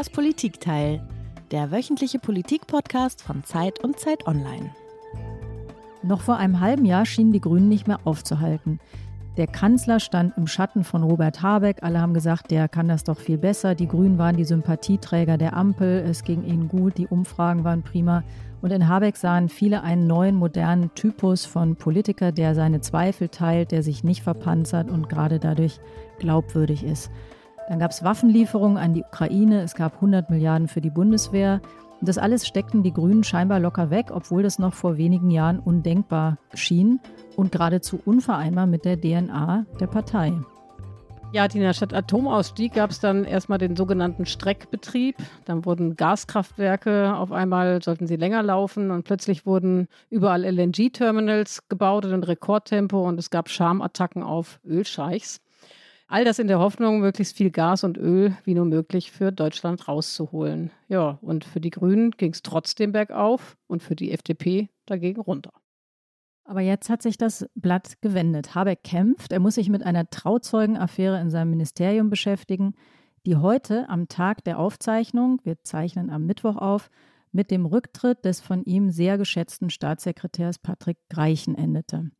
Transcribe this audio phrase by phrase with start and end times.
[0.00, 1.06] Das Politikteil,
[1.50, 4.74] der wöchentliche Politik-Podcast von Zeit und Zeit Online.
[6.02, 8.80] Noch vor einem halben Jahr schienen die Grünen nicht mehr aufzuhalten.
[9.36, 11.82] Der Kanzler stand im Schatten von Robert Habeck.
[11.82, 13.74] Alle haben gesagt, der kann das doch viel besser.
[13.74, 16.02] Die Grünen waren die Sympathieträger der Ampel.
[16.08, 16.96] Es ging ihnen gut.
[16.96, 18.24] Die Umfragen waren prima.
[18.62, 23.70] Und in Habeck sahen viele einen neuen, modernen Typus von Politiker, der seine Zweifel teilt,
[23.70, 25.78] der sich nicht verpanzert und gerade dadurch
[26.18, 27.10] glaubwürdig ist.
[27.70, 29.62] Dann gab es Waffenlieferungen an die Ukraine.
[29.62, 31.60] Es gab 100 Milliarden für die Bundeswehr.
[32.00, 35.60] Und das alles steckten die Grünen scheinbar locker weg, obwohl das noch vor wenigen Jahren
[35.60, 36.98] undenkbar schien
[37.36, 40.32] und geradezu unvereinbar mit der DNA der Partei.
[41.32, 45.14] Ja, Tina, statt Atomausstieg gab es dann erstmal den sogenannten Streckbetrieb.
[45.44, 52.04] Dann wurden Gaskraftwerke auf einmal, sollten sie länger laufen und plötzlich wurden überall LNG-Terminals gebaut
[52.04, 55.40] in Rekordtempo und es gab Schamattacken auf Ölscheichs.
[56.12, 59.86] All das in der Hoffnung, möglichst viel Gas und Öl wie nur möglich für Deutschland
[59.86, 60.72] rauszuholen.
[60.88, 65.52] Ja, und für die Grünen ging es trotzdem bergauf und für die FDP dagegen runter.
[66.42, 68.56] Aber jetzt hat sich das Blatt gewendet.
[68.56, 69.30] Habeck kämpft.
[69.30, 72.74] Er muss sich mit einer Trauzeugenaffäre in seinem Ministerium beschäftigen,
[73.24, 76.90] die heute am Tag der Aufzeichnung, wir zeichnen am Mittwoch auf,
[77.30, 82.10] mit dem Rücktritt des von ihm sehr geschätzten Staatssekretärs Patrick Greichen endete.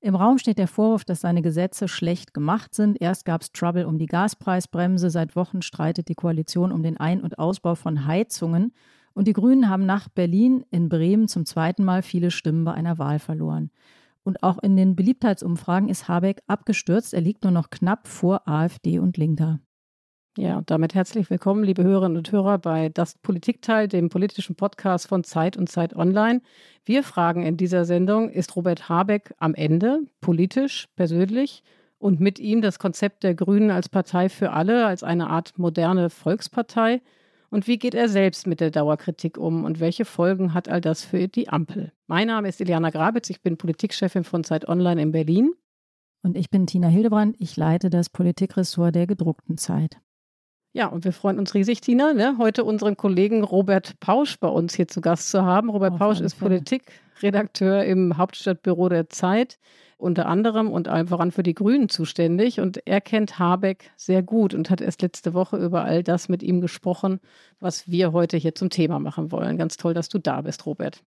[0.00, 3.00] Im Raum steht der Vorwurf, dass seine Gesetze schlecht gemacht sind.
[3.00, 5.10] Erst gab es Trouble um die Gaspreisbremse.
[5.10, 8.72] Seit Wochen streitet die Koalition um den Ein- und Ausbau von Heizungen.
[9.12, 12.98] Und die Grünen haben nach Berlin in Bremen zum zweiten Mal viele Stimmen bei einer
[12.98, 13.70] Wahl verloren.
[14.22, 17.14] Und auch in den Beliebtheitsumfragen ist Habeck abgestürzt.
[17.14, 19.58] Er liegt nur noch knapp vor AfD und Linker.
[20.38, 25.08] Ja, und damit herzlich willkommen, liebe Hörerinnen und Hörer, bei Das Politikteil, dem politischen Podcast
[25.08, 26.42] von Zeit und Zeit Online.
[26.84, 31.64] Wir fragen in dieser Sendung, ist Robert Habeck am Ende, politisch, persönlich
[31.98, 36.08] und mit ihm das Konzept der Grünen als Partei für alle, als eine Art moderne
[36.08, 37.02] Volkspartei?
[37.50, 41.02] Und wie geht er selbst mit der Dauerkritik um und welche Folgen hat all das
[41.04, 41.90] für die Ampel?
[42.06, 45.50] Mein Name ist Iliana Grabitz, ich bin Politikchefin von Zeit Online in Berlin.
[46.22, 49.98] Und ich bin Tina Hildebrand, ich leite das Politikressort der gedruckten Zeit.
[50.72, 54.74] Ja, und wir freuen uns riesig, Tina, ne, heute unseren Kollegen Robert Pausch bei uns
[54.74, 55.70] hier zu Gast zu haben.
[55.70, 59.58] Robert Auf Pausch ist Politikredakteur im Hauptstadtbüro der Zeit
[59.98, 62.60] unter anderem und allen voran für die Grünen zuständig.
[62.60, 66.42] Und er kennt Habeck sehr gut und hat erst letzte Woche über all das mit
[66.42, 67.20] ihm gesprochen,
[67.60, 69.58] was wir heute hier zum Thema machen wollen.
[69.58, 71.02] Ganz toll, dass du da bist, Robert.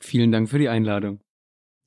[0.00, 1.20] Vielen Dank für die Einladung.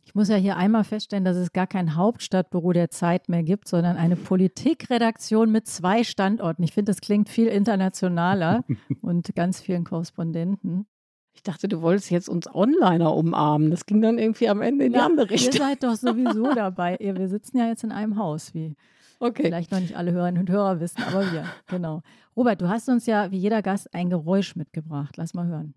[0.05, 3.67] Ich muss ja hier einmal feststellen, dass es gar kein Hauptstadtbüro der Zeit mehr gibt,
[3.67, 6.63] sondern eine Politikredaktion mit zwei Standorten.
[6.63, 8.63] Ich finde, das klingt viel internationaler
[9.01, 10.85] und ganz vielen Korrespondenten.
[11.33, 13.71] Ich dachte, du wolltest jetzt uns Onliner umarmen.
[13.71, 15.53] Das ging dann irgendwie am Ende in die andere Richtung.
[15.53, 16.97] Ihr seid doch sowieso dabei.
[16.99, 18.75] Wir sitzen ja jetzt in einem Haus, wie
[19.19, 19.43] okay.
[19.43, 22.03] vielleicht noch nicht alle Hörerinnen und Hörer wissen, aber wir, genau.
[22.37, 25.17] Robert, du hast uns ja wie jeder Gast ein Geräusch mitgebracht.
[25.17, 25.73] Lass mal hören.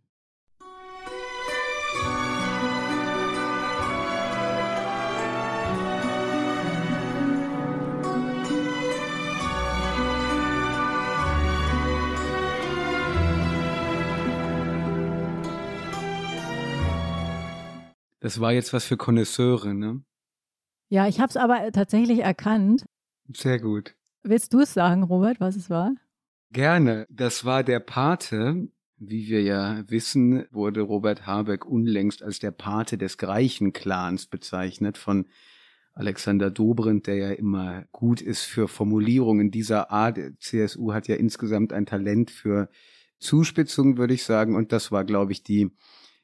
[18.21, 20.03] Das war jetzt was für Konnoisseure, ne?
[20.89, 22.87] Ja, ich habe es aber tatsächlich erkannt.
[23.35, 23.95] Sehr gut.
[24.23, 25.93] Willst du es sagen, Robert, was es war?
[26.51, 27.07] Gerne.
[27.11, 28.69] Das war der Pate.
[28.97, 35.27] Wie wir ja wissen, wurde Robert Habeck unlängst als der Pate des Greichen-Clans bezeichnet von
[35.93, 40.19] Alexander Dobrindt, der ja immer gut ist für Formulierungen dieser Art.
[40.41, 42.71] CSU hat ja insgesamt ein Talent für
[43.19, 44.57] Zuspitzung, würde ich sagen.
[44.57, 45.71] Und das war, glaube ich, die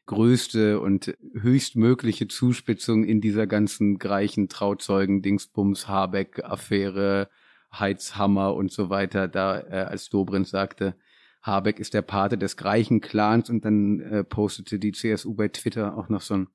[0.07, 7.29] größte und höchstmögliche Zuspitzung in dieser ganzen Greichen Trauzeugen Dingsbums Habeck Affäre
[7.73, 10.95] Heizhammer und so weiter da äh, als Dobrindt sagte
[11.43, 15.97] Habeck ist der Pate des Greichen Clans und dann äh, postete die CSU bei Twitter
[15.97, 16.49] auch noch so ein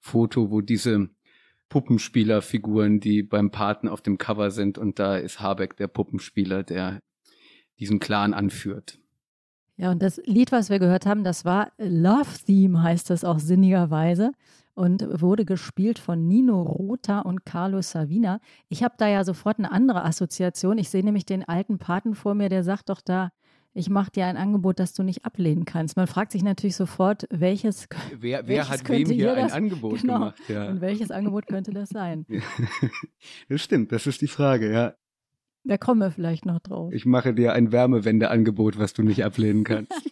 [0.00, 1.08] Foto wo diese
[1.68, 7.00] Puppenspielerfiguren die beim Paten auf dem Cover sind und da ist Habeck der Puppenspieler der
[7.78, 8.98] diesen Clan anführt
[9.76, 13.38] ja, und das Lied, was wir gehört haben, das war Love Theme, heißt das auch
[13.38, 14.32] sinnigerweise
[14.74, 18.40] und wurde gespielt von Nino Rota und Carlos Savina.
[18.68, 20.78] Ich habe da ja sofort eine andere Assoziation.
[20.78, 23.30] Ich sehe nämlich den alten Paten vor mir, der sagt doch da,
[23.72, 25.98] ich mache dir ein Angebot, das du nicht ablehnen kannst.
[25.98, 27.88] Man fragt sich natürlich sofort, welches.
[28.18, 30.40] Wer, wer welches hat wem hier ein Angebot genau, gemacht?
[30.48, 30.68] Ja.
[30.68, 32.24] Und welches Angebot könnte das sein?
[33.50, 34.94] das stimmt, das ist die Frage, ja.
[35.66, 36.92] Da kommen wir vielleicht noch drauf.
[36.92, 39.92] Ich mache dir ein Wärmewendeangebot, was du nicht ablehnen kannst.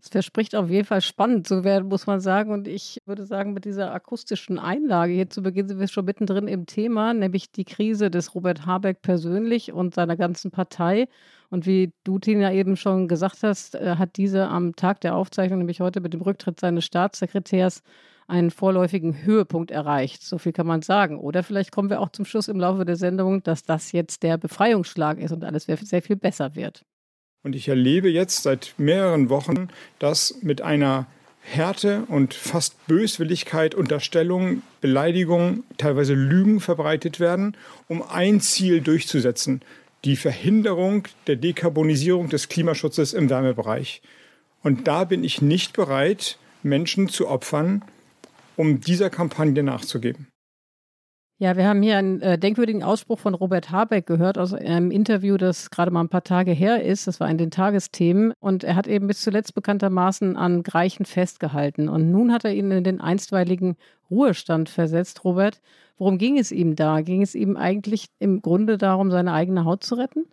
[0.00, 2.52] Es verspricht auf jeden Fall spannend zu werden, muss man sagen.
[2.52, 6.46] Und ich würde sagen, mit dieser akustischen Einlage hier zu Beginn sind wir schon mittendrin
[6.46, 11.08] im Thema, nämlich die Krise des Robert Habeck persönlich und seiner ganzen Partei.
[11.50, 15.58] Und wie du, Tina, eben schon gesagt hast, äh, hat diese am Tag der Aufzeichnung,
[15.58, 17.82] nämlich heute mit dem Rücktritt seines Staatssekretärs,
[18.26, 20.22] einen vorläufigen Höhepunkt erreicht.
[20.22, 21.18] So viel kann man sagen.
[21.18, 24.36] Oder vielleicht kommen wir auch zum Schluss im Laufe der Sendung, dass das jetzt der
[24.36, 26.84] Befreiungsschlag ist und alles sehr viel besser wird.
[27.42, 29.68] Und ich erlebe jetzt seit mehreren Wochen,
[29.98, 31.06] dass mit einer
[31.40, 37.56] Härte und fast Böswilligkeit, Unterstellungen, Beleidigungen, teilweise Lügen verbreitet werden,
[37.86, 39.62] um ein Ziel durchzusetzen,
[40.04, 44.02] die Verhinderung der Dekarbonisierung des Klimaschutzes im Wärmebereich.
[44.62, 47.82] Und da bin ich nicht bereit, Menschen zu opfern,
[48.56, 50.28] um dieser Kampagne nachzugeben.
[51.40, 55.36] Ja, wir haben hier einen äh, denkwürdigen Ausspruch von Robert Habeck gehört aus einem Interview,
[55.36, 57.06] das gerade mal ein paar Tage her ist.
[57.06, 58.32] Das war in den Tagesthemen.
[58.40, 61.88] Und er hat eben bis zuletzt bekanntermaßen an Greichen festgehalten.
[61.88, 63.76] Und nun hat er ihn in den einstweiligen
[64.10, 65.22] Ruhestand versetzt.
[65.22, 65.60] Robert,
[65.96, 67.02] worum ging es ihm da?
[67.02, 70.26] Ging es ihm eigentlich im Grunde darum, seine eigene Haut zu retten?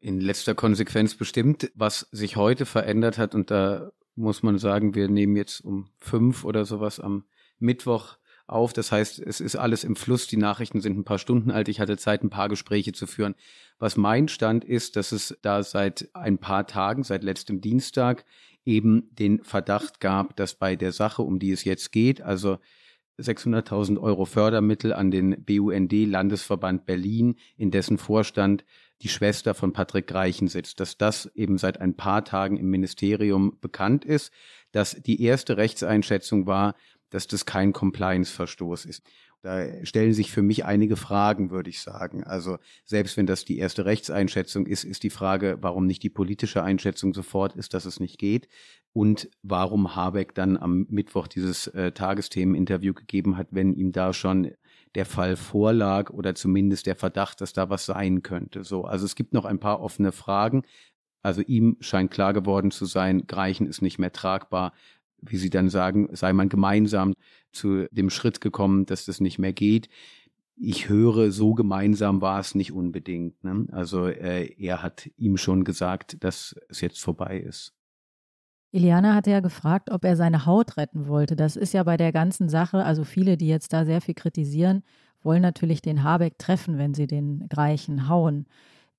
[0.00, 3.36] In letzter Konsequenz bestimmt, was sich heute verändert hat.
[3.36, 7.22] Und da muss man sagen, wir nehmen jetzt um fünf oder sowas am
[7.60, 8.16] Mittwoch
[8.52, 8.72] auf.
[8.72, 10.26] Das heißt, es ist alles im Fluss.
[10.26, 11.68] Die Nachrichten sind ein paar Stunden alt.
[11.68, 13.34] Ich hatte Zeit, ein paar Gespräche zu führen.
[13.78, 18.24] Was mein Stand ist, dass es da seit ein paar Tagen, seit letztem Dienstag,
[18.64, 22.58] eben den Verdacht gab, dass bei der Sache, um die es jetzt geht, also
[23.18, 28.64] 600.000 Euro Fördermittel an den BUND Landesverband Berlin, in dessen Vorstand
[29.02, 33.58] die Schwester von Patrick Greichen sitzt, dass das eben seit ein paar Tagen im Ministerium
[33.60, 34.32] bekannt ist,
[34.70, 36.74] dass die erste Rechtseinschätzung war,
[37.12, 39.02] dass das kein Compliance-Verstoß ist.
[39.42, 42.22] Da stellen sich für mich einige Fragen, würde ich sagen.
[42.22, 46.62] Also selbst wenn das die erste Rechtseinschätzung ist, ist die Frage, warum nicht die politische
[46.62, 48.48] Einschätzung sofort ist, dass es nicht geht
[48.92, 54.52] und warum Habeck dann am Mittwoch dieses äh, Tagesthemeninterview gegeben hat, wenn ihm da schon
[54.94, 58.62] der Fall vorlag oder zumindest der Verdacht, dass da was sein könnte.
[58.62, 60.62] So, also es gibt noch ein paar offene Fragen.
[61.22, 64.72] Also ihm scheint klar geworden zu sein, Greichen ist nicht mehr tragbar
[65.22, 67.14] wie Sie dann sagen, sei man gemeinsam
[67.52, 69.88] zu dem Schritt gekommen, dass das nicht mehr geht.
[70.56, 73.42] Ich höre, so gemeinsam war es nicht unbedingt.
[73.42, 73.66] Ne?
[73.72, 77.74] Also äh, er hat ihm schon gesagt, dass es jetzt vorbei ist.
[78.72, 81.36] Iliana hatte ja gefragt, ob er seine Haut retten wollte.
[81.36, 84.82] Das ist ja bei der ganzen Sache, also viele, die jetzt da sehr viel kritisieren,
[85.22, 88.46] wollen natürlich den Habeck treffen, wenn sie den Greichen hauen.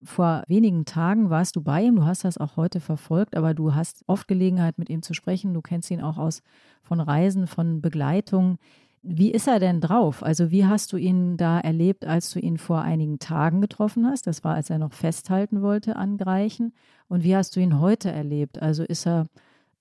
[0.04, 3.74] Vor wenigen Tagen warst du bei ihm, du hast das auch heute verfolgt, aber du
[3.74, 5.54] hast oft Gelegenheit, mit ihm zu sprechen.
[5.54, 6.42] Du kennst ihn auch aus
[6.82, 8.58] von Reisen, von Begleitung.
[9.02, 10.24] Wie ist er denn drauf?
[10.24, 14.28] Also, wie hast du ihn da erlebt, als du ihn vor einigen Tagen getroffen hast?
[14.28, 16.74] Das war, als er noch festhalten wollte an Greichen.
[17.08, 18.62] Und wie hast du ihn heute erlebt?
[18.62, 19.28] Also, ist er,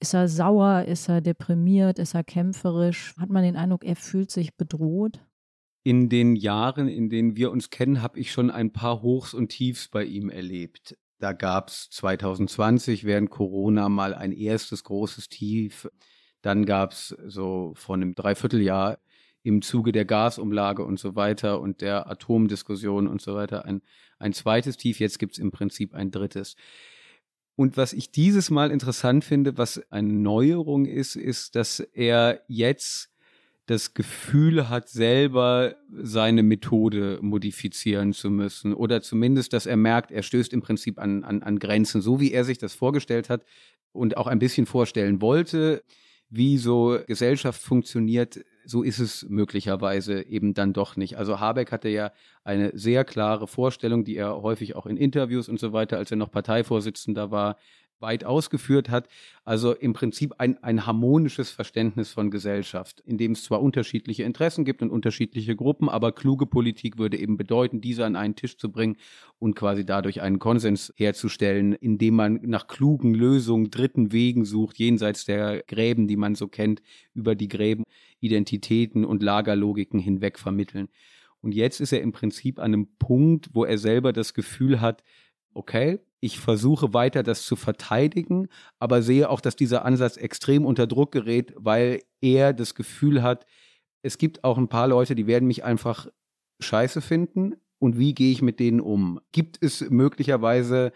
[0.01, 0.83] ist er sauer?
[0.87, 1.99] Ist er deprimiert?
[1.99, 3.15] Ist er kämpferisch?
[3.19, 5.21] Hat man den Eindruck, er fühlt sich bedroht?
[5.85, 9.49] In den Jahren, in denen wir uns kennen, habe ich schon ein paar Hochs und
[9.49, 10.97] Tiefs bei ihm erlebt.
[11.19, 15.89] Da gab es 2020 während Corona mal ein erstes großes Tief.
[16.41, 18.99] Dann gab es so vor einem Dreivierteljahr
[19.45, 23.83] im Zuge der Gasumlage und so weiter und der Atomdiskussion und so weiter ein,
[24.19, 25.01] ein zweites Tief.
[25.01, 26.57] Jetzt gibt es im Prinzip ein drittes.
[27.55, 33.12] Und was ich dieses Mal interessant finde, was eine Neuerung ist, ist, dass er jetzt
[33.73, 38.75] das Gefühl hat, selber seine Methode modifizieren zu müssen.
[38.75, 42.33] Oder zumindest, dass er merkt, er stößt im Prinzip an, an, an Grenzen, so wie
[42.33, 43.45] er sich das vorgestellt hat
[43.93, 45.83] und auch ein bisschen vorstellen wollte,
[46.29, 51.17] wie so Gesellschaft funktioniert, so ist es möglicherweise eben dann doch nicht.
[51.17, 52.13] Also Habeck hatte ja
[52.45, 56.17] eine sehr klare Vorstellung, die er häufig auch in Interviews und so weiter, als er
[56.17, 57.57] noch Parteivorsitzender war,
[58.03, 59.09] weit ausgeführt hat.
[59.45, 64.65] Also im Prinzip ein, ein harmonisches Verständnis von Gesellschaft, in dem es zwar unterschiedliche Interessen
[64.65, 68.71] gibt und unterschiedliche Gruppen, aber kluge Politik würde eben bedeuten, diese an einen Tisch zu
[68.71, 68.97] bringen
[69.39, 75.25] und quasi dadurch einen Konsens herzustellen, indem man nach klugen Lösungen, dritten Wegen sucht, jenseits
[75.25, 76.83] der Gräben, die man so kennt,
[77.15, 77.85] über die Gräben
[78.21, 80.89] Identitäten und Lagerlogiken hinweg vermitteln.
[81.41, 85.03] Und jetzt ist er im Prinzip an einem Punkt, wo er selber das Gefühl hat,
[85.55, 88.47] okay, ich versuche weiter das zu verteidigen,
[88.79, 93.45] aber sehe auch, dass dieser Ansatz extrem unter Druck gerät, weil er das Gefühl hat,
[94.03, 96.07] es gibt auch ein paar Leute, die werden mich einfach
[96.61, 97.57] scheiße finden.
[97.81, 99.21] Und wie gehe ich mit denen um?
[99.33, 100.93] Gibt es möglicherweise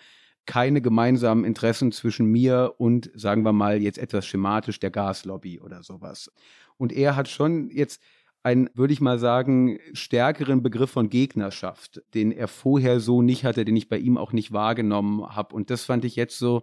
[0.46, 5.82] keine gemeinsamen Interessen zwischen mir und, sagen wir mal, jetzt etwas schematisch der Gaslobby oder
[5.82, 6.30] sowas?
[6.76, 8.00] Und er hat schon jetzt
[8.46, 13.64] einen, würde ich mal sagen, stärkeren Begriff von Gegnerschaft, den er vorher so nicht hatte,
[13.64, 15.52] den ich bei ihm auch nicht wahrgenommen habe.
[15.52, 16.62] Und das fand ich jetzt so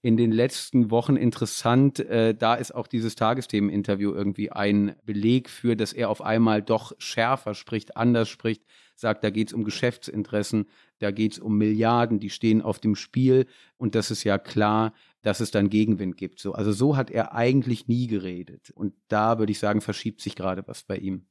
[0.00, 2.00] in den letzten Wochen interessant.
[2.00, 6.92] Äh, da ist auch dieses Tagesthemeninterview irgendwie ein Beleg für, dass er auf einmal doch
[6.96, 8.62] schärfer spricht, anders spricht,
[8.94, 10.66] sagt, da geht es um Geschäftsinteressen,
[10.98, 13.44] da geht es um Milliarden, die stehen auf dem Spiel
[13.76, 16.40] und das ist ja klar, dass es dann Gegenwind gibt.
[16.40, 18.70] So, also so hat er eigentlich nie geredet.
[18.70, 21.26] Und da würde ich sagen, verschiebt sich gerade was bei ihm.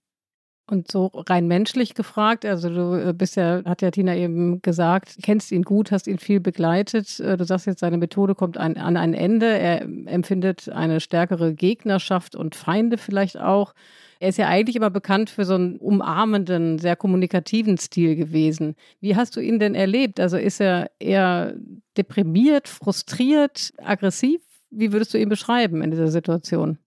[0.69, 5.15] Und so rein menschlich gefragt, also du äh, bist ja, hat ja Tina eben gesagt,
[5.24, 7.21] kennst ihn gut, hast ihn viel begleitet.
[7.21, 9.45] Äh, du sagst jetzt, seine Methode kommt ein, an ein Ende.
[9.45, 13.74] Er empfindet eine stärkere Gegnerschaft und Feinde vielleicht auch.
[14.19, 18.75] Er ist ja eigentlich immer bekannt für so einen umarmenden, sehr kommunikativen Stil gewesen.
[19.00, 20.19] Wie hast du ihn denn erlebt?
[20.19, 21.55] Also ist er eher
[21.95, 24.41] deprimiert, frustriert, aggressiv?
[24.69, 26.77] Wie würdest du ihn beschreiben in dieser Situation?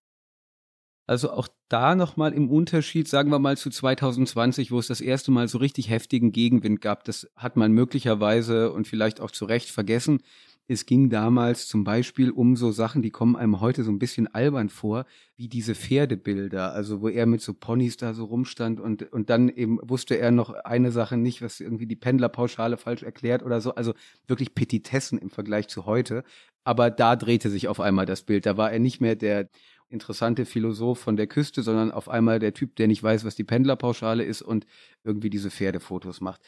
[1.11, 5.33] Also auch da nochmal im Unterschied, sagen wir mal zu 2020, wo es das erste
[5.33, 9.71] Mal so richtig heftigen Gegenwind gab, das hat man möglicherweise und vielleicht auch zu Recht
[9.71, 10.23] vergessen.
[10.69, 14.33] Es ging damals zum Beispiel um so Sachen, die kommen einem heute so ein bisschen
[14.33, 15.05] albern vor,
[15.37, 19.49] wie diese Pferdebilder, also wo er mit so Ponys da so rumstand und, und dann
[19.49, 23.75] eben wusste er noch eine Sache nicht, was irgendwie die Pendlerpauschale falsch erklärt oder so,
[23.75, 23.95] also
[24.29, 26.23] wirklich Petitessen im Vergleich zu heute.
[26.63, 28.47] Aber da drehte sich auf einmal das Bild.
[28.47, 29.49] Da war er nicht mehr der
[29.91, 33.45] interessante Philosoph von der Küste, sondern auf einmal der Typ, der nicht weiß, was die
[33.45, 34.67] Pendlerpauschale ist und
[35.05, 36.41] irgendwie diese Pferdefotos macht.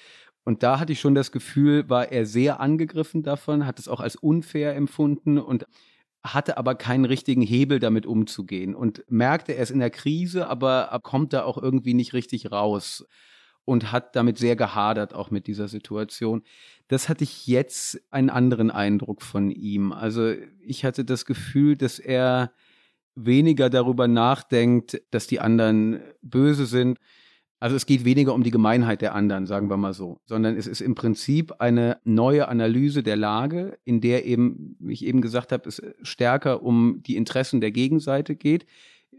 [0.44, 4.00] Und da hatte ich schon das Gefühl, war er sehr angegriffen davon, hat es auch
[4.00, 5.66] als unfair empfunden und
[6.24, 10.98] hatte aber keinen richtigen Hebel damit umzugehen und merkte, er ist in der Krise, aber
[11.02, 13.06] kommt da auch irgendwie nicht richtig raus
[13.64, 16.42] und hat damit sehr gehadert, auch mit dieser Situation.
[16.88, 19.92] Das hatte ich jetzt einen anderen Eindruck von ihm.
[19.92, 22.52] Also ich hatte das Gefühl, dass er
[23.14, 26.98] weniger darüber nachdenkt, dass die anderen böse sind,
[27.62, 30.66] also es geht weniger um die Gemeinheit der anderen, sagen wir mal so, sondern es
[30.66, 35.52] ist im Prinzip eine neue Analyse der Lage, in der eben, wie ich eben gesagt
[35.52, 38.66] habe, es stärker um die Interessen der Gegenseite geht,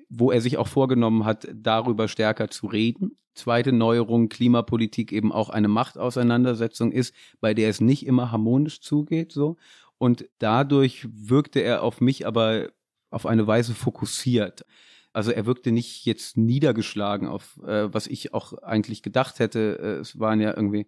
[0.09, 3.15] wo er sich auch vorgenommen hat, darüber stärker zu reden.
[3.33, 9.31] Zweite Neuerung, Klimapolitik eben auch eine Machtauseinandersetzung ist, bei der es nicht immer harmonisch zugeht,
[9.31, 9.55] so.
[9.97, 12.71] Und dadurch wirkte er auf mich aber
[13.13, 14.65] auf eine Weise fokussiert.
[15.13, 19.79] Also er wirkte nicht jetzt niedergeschlagen auf, äh, was ich auch eigentlich gedacht hätte.
[19.79, 20.87] Äh, es waren ja irgendwie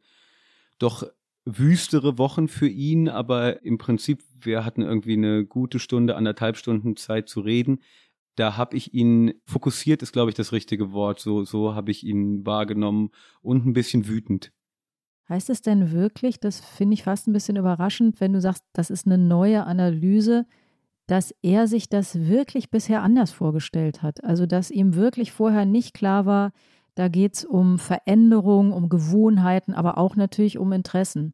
[0.80, 1.08] doch
[1.46, 6.96] wüstere Wochen für ihn, aber im Prinzip, wir hatten irgendwie eine gute Stunde, anderthalb Stunden
[6.98, 7.82] Zeit zu reden.
[8.36, 11.20] Da habe ich ihn fokussiert, ist glaube ich das richtige Wort.
[11.20, 14.52] So, so habe ich ihn wahrgenommen und ein bisschen wütend.
[15.30, 18.90] Heißt es denn wirklich, das finde ich fast ein bisschen überraschend, wenn du sagst, das
[18.90, 20.46] ist eine neue Analyse,
[21.08, 24.24] dass er sich das wirklich bisher anders vorgestellt hat.
[24.24, 26.52] Also dass ihm wirklich vorher nicht klar war,
[26.96, 31.34] da geht es um Veränderung, um Gewohnheiten, aber auch natürlich um Interessen.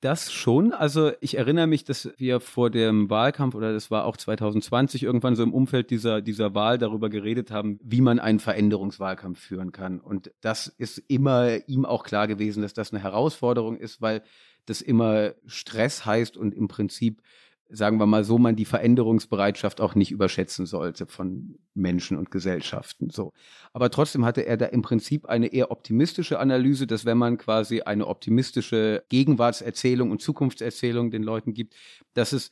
[0.00, 0.72] Das schon.
[0.72, 5.34] Also ich erinnere mich, dass wir vor dem Wahlkampf oder das war auch 2020 irgendwann
[5.34, 9.98] so im Umfeld dieser, dieser Wahl darüber geredet haben, wie man einen Veränderungswahlkampf führen kann.
[9.98, 14.22] Und das ist immer ihm auch klar gewesen, dass das eine Herausforderung ist, weil
[14.66, 17.20] das immer Stress heißt und im Prinzip
[17.68, 23.10] sagen wir mal so, man die Veränderungsbereitschaft auch nicht überschätzen sollte von Menschen und Gesellschaften.
[23.10, 23.32] So.
[23.72, 27.82] Aber trotzdem hatte er da im Prinzip eine eher optimistische Analyse, dass wenn man quasi
[27.82, 31.74] eine optimistische Gegenwartserzählung und Zukunftserzählung den Leuten gibt,
[32.14, 32.50] dass es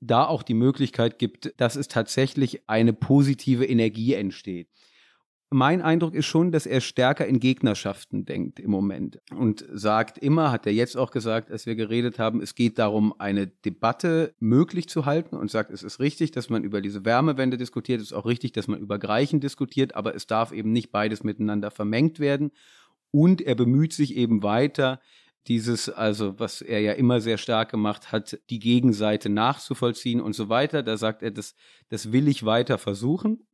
[0.00, 4.68] da auch die Möglichkeit gibt, dass es tatsächlich eine positive Energie entsteht
[5.50, 10.52] mein Eindruck ist schon, dass er stärker in Gegnerschaften denkt im Moment und sagt immer,
[10.52, 14.88] hat er jetzt auch gesagt, als wir geredet haben, es geht darum, eine Debatte möglich
[14.88, 18.12] zu halten und sagt, es ist richtig, dass man über diese Wärmewende diskutiert, es ist
[18.12, 22.20] auch richtig, dass man über Greichen diskutiert, aber es darf eben nicht beides miteinander vermengt
[22.20, 22.50] werden.
[23.10, 25.00] Und er bemüht sich eben weiter,
[25.46, 30.50] dieses, also was er ja immer sehr stark gemacht hat, die Gegenseite nachzuvollziehen und so
[30.50, 30.82] weiter.
[30.82, 31.54] Da sagt er, das,
[31.88, 33.46] das will ich weiter versuchen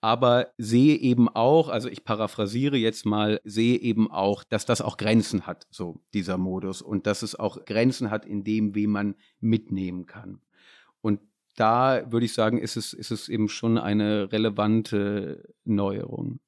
[0.00, 4.96] aber sehe eben auch, also ich paraphrasiere jetzt mal, sehe eben auch, dass das auch
[4.96, 9.16] Grenzen hat, so dieser Modus und dass es auch Grenzen hat in dem, wie man
[9.40, 10.40] mitnehmen kann.
[11.00, 11.20] Und
[11.56, 16.40] da würde ich sagen, ist es, ist es eben schon eine relevante Neuerung.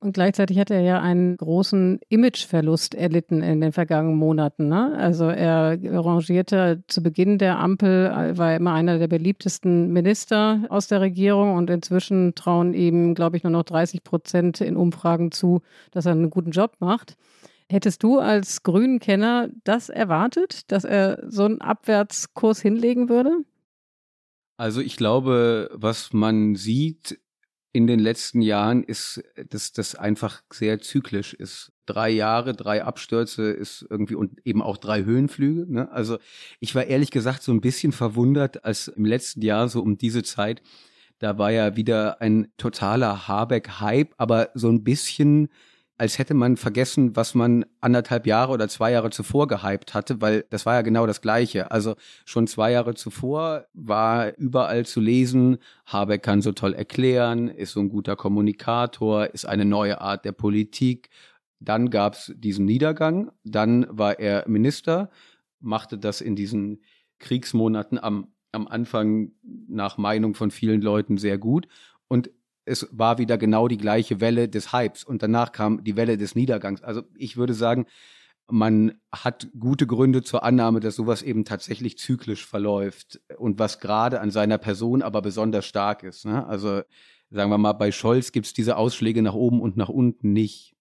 [0.00, 4.68] Und gleichzeitig hat er ja einen großen Imageverlust erlitten in den vergangenen Monaten.
[4.68, 4.96] Ne?
[4.96, 11.00] Also er rangierte zu Beginn der Ampel, war immer einer der beliebtesten Minister aus der
[11.00, 16.06] Regierung und inzwischen trauen ihm, glaube ich, nur noch 30 Prozent in Umfragen zu, dass
[16.06, 17.16] er einen guten Job macht.
[17.68, 23.32] Hättest du als Grünen-Kenner das erwartet, dass er so einen Abwärtskurs hinlegen würde?
[24.56, 27.20] Also ich glaube, was man sieht,
[27.78, 31.70] in den letzten Jahren ist, dass das einfach sehr zyklisch ist.
[31.86, 35.72] drei Jahre, drei Abstürze ist irgendwie und eben auch drei Höhenflüge.
[35.72, 35.88] Ne?
[35.92, 36.18] Also
[36.58, 40.24] ich war ehrlich gesagt so ein bisschen verwundert, als im letzten Jahr so um diese
[40.24, 40.60] Zeit,
[41.20, 45.48] da war ja wieder ein totaler Habeck-Hype, aber so ein bisschen
[45.98, 50.44] als hätte man vergessen, was man anderthalb Jahre oder zwei Jahre zuvor gehypt hatte, weil
[50.48, 51.72] das war ja genau das Gleiche.
[51.72, 57.72] Also schon zwei Jahre zuvor war überall zu lesen, Habeck kann so toll erklären, ist
[57.72, 61.10] so ein guter Kommunikator, ist eine neue Art der Politik.
[61.58, 65.10] Dann gab's diesen Niedergang, dann war er Minister,
[65.58, 66.80] machte das in diesen
[67.18, 71.66] Kriegsmonaten am, am Anfang nach Meinung von vielen Leuten sehr gut.
[72.06, 72.30] Und
[72.68, 76.34] es war wieder genau die gleiche Welle des Hypes und danach kam die Welle des
[76.34, 76.82] Niedergangs.
[76.82, 77.86] Also ich würde sagen,
[78.50, 84.20] man hat gute Gründe zur Annahme, dass sowas eben tatsächlich zyklisch verläuft und was gerade
[84.20, 86.24] an seiner Person aber besonders stark ist.
[86.24, 86.46] Ne?
[86.46, 86.82] Also
[87.30, 90.74] sagen wir mal, bei Scholz gibt es diese Ausschläge nach oben und nach unten nicht.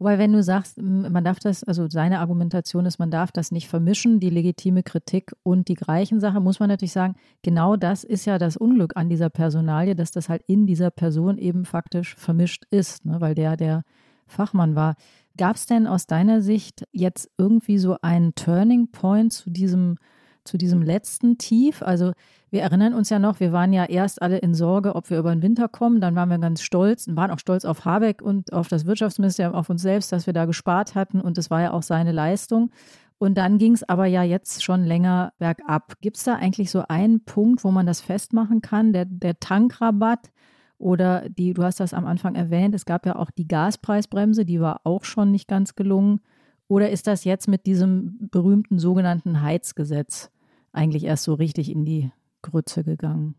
[0.00, 3.68] Wobei, wenn du sagst, man darf das, also seine Argumentation ist, man darf das nicht
[3.68, 8.38] vermischen, die legitime Kritik und die Greichensache, muss man natürlich sagen, genau das ist ja
[8.38, 13.04] das Unglück an dieser Personalie, dass das halt in dieser Person eben faktisch vermischt ist,
[13.04, 13.82] ne, weil der der
[14.26, 14.94] Fachmann war.
[15.36, 19.96] Gab es denn aus deiner Sicht jetzt irgendwie so einen Turning Point zu diesem
[20.50, 21.82] zu diesem letzten Tief.
[21.82, 22.12] Also
[22.50, 25.32] wir erinnern uns ja noch, wir waren ja erst alle in Sorge, ob wir über
[25.32, 26.00] den Winter kommen.
[26.00, 29.54] Dann waren wir ganz stolz und waren auch stolz auf Habeck und auf das Wirtschaftsministerium,
[29.54, 31.20] auf uns selbst, dass wir da gespart hatten.
[31.20, 32.70] Und das war ja auch seine Leistung.
[33.18, 36.00] Und dann ging es aber ja jetzt schon länger bergab.
[36.00, 38.92] Gibt es da eigentlich so einen Punkt, wo man das festmachen kann?
[38.92, 40.30] Der, der Tankrabatt
[40.78, 44.60] oder die, du hast das am Anfang erwähnt, es gab ja auch die Gaspreisbremse, die
[44.60, 46.20] war auch schon nicht ganz gelungen.
[46.66, 50.30] Oder ist das jetzt mit diesem berühmten sogenannten Heizgesetz
[50.72, 52.10] eigentlich erst so richtig in die
[52.42, 53.34] Grütze gegangen?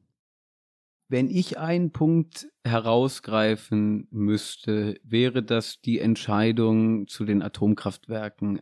[1.07, 8.61] Wenn ich einen Punkt herausgreifen müsste, wäre das die Entscheidung zu den Atomkraftwerken.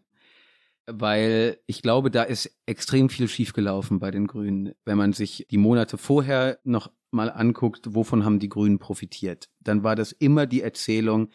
[0.88, 4.74] Weil ich glaube, da ist extrem viel schiefgelaufen bei den Grünen.
[4.84, 9.84] Wenn man sich die Monate vorher noch mal anguckt, wovon haben die Grünen profitiert, dann
[9.84, 11.30] war das immer die Erzählung,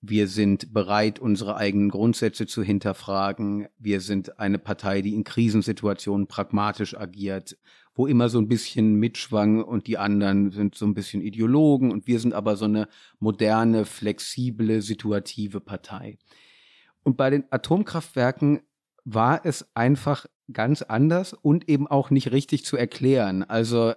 [0.00, 3.66] wir sind bereit, unsere eigenen Grundsätze zu hinterfragen.
[3.78, 7.58] Wir sind eine Partei, die in Krisensituationen pragmatisch agiert,
[7.94, 12.06] wo immer so ein bisschen mitschwang und die anderen sind so ein bisschen Ideologen und
[12.06, 16.18] wir sind aber so eine moderne, flexible, situative Partei.
[17.02, 18.60] Und bei den Atomkraftwerken
[19.04, 23.42] war es einfach ganz anders und eben auch nicht richtig zu erklären.
[23.42, 23.94] Also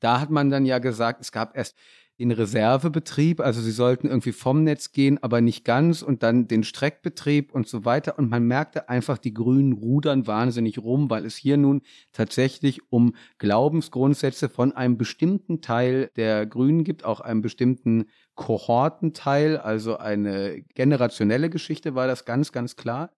[0.00, 1.76] da hat man dann ja gesagt, es gab erst
[2.18, 6.62] den Reservebetrieb, also sie sollten irgendwie vom Netz gehen, aber nicht ganz und dann den
[6.62, 8.18] Streckbetrieb und so weiter.
[8.18, 13.14] Und man merkte einfach, die Grünen rudern wahnsinnig rum, weil es hier nun tatsächlich um
[13.38, 21.50] Glaubensgrundsätze von einem bestimmten Teil der Grünen gibt, auch einem bestimmten Kohortenteil, also eine generationelle
[21.50, 23.10] Geschichte war das ganz, ganz klar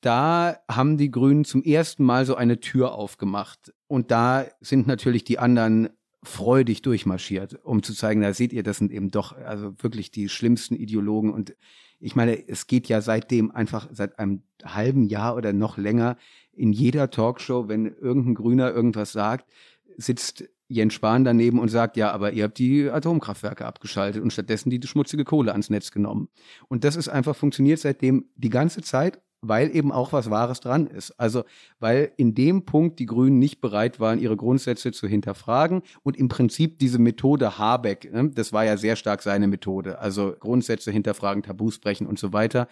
[0.00, 3.72] da haben die Grünen zum ersten Mal so eine Tür aufgemacht.
[3.86, 5.88] Und da sind natürlich die anderen
[6.24, 10.28] freudig durchmarschiert, um zu zeigen, da seht ihr, das sind eben doch also wirklich die
[10.28, 11.32] schlimmsten Ideologen.
[11.32, 11.56] Und
[12.00, 16.16] ich meine, es geht ja seitdem einfach seit einem halben Jahr oder noch länger
[16.52, 19.50] in jeder Talkshow, wenn irgendein Grüner irgendwas sagt,
[19.96, 24.70] sitzt Jens Spahn daneben und sagt, ja, aber ihr habt die Atomkraftwerke abgeschaltet und stattdessen
[24.70, 26.28] die schmutzige Kohle ans Netz genommen.
[26.68, 30.86] Und das ist einfach funktioniert seitdem die ganze Zeit weil eben auch was Wahres dran
[30.86, 31.12] ist.
[31.12, 31.44] Also
[31.78, 36.28] weil in dem Punkt die Grünen nicht bereit waren, ihre Grundsätze zu hinterfragen und im
[36.28, 41.42] Prinzip diese Methode Habeck, ne, das war ja sehr stark seine Methode, also Grundsätze hinterfragen,
[41.42, 42.68] Tabus brechen und so weiter.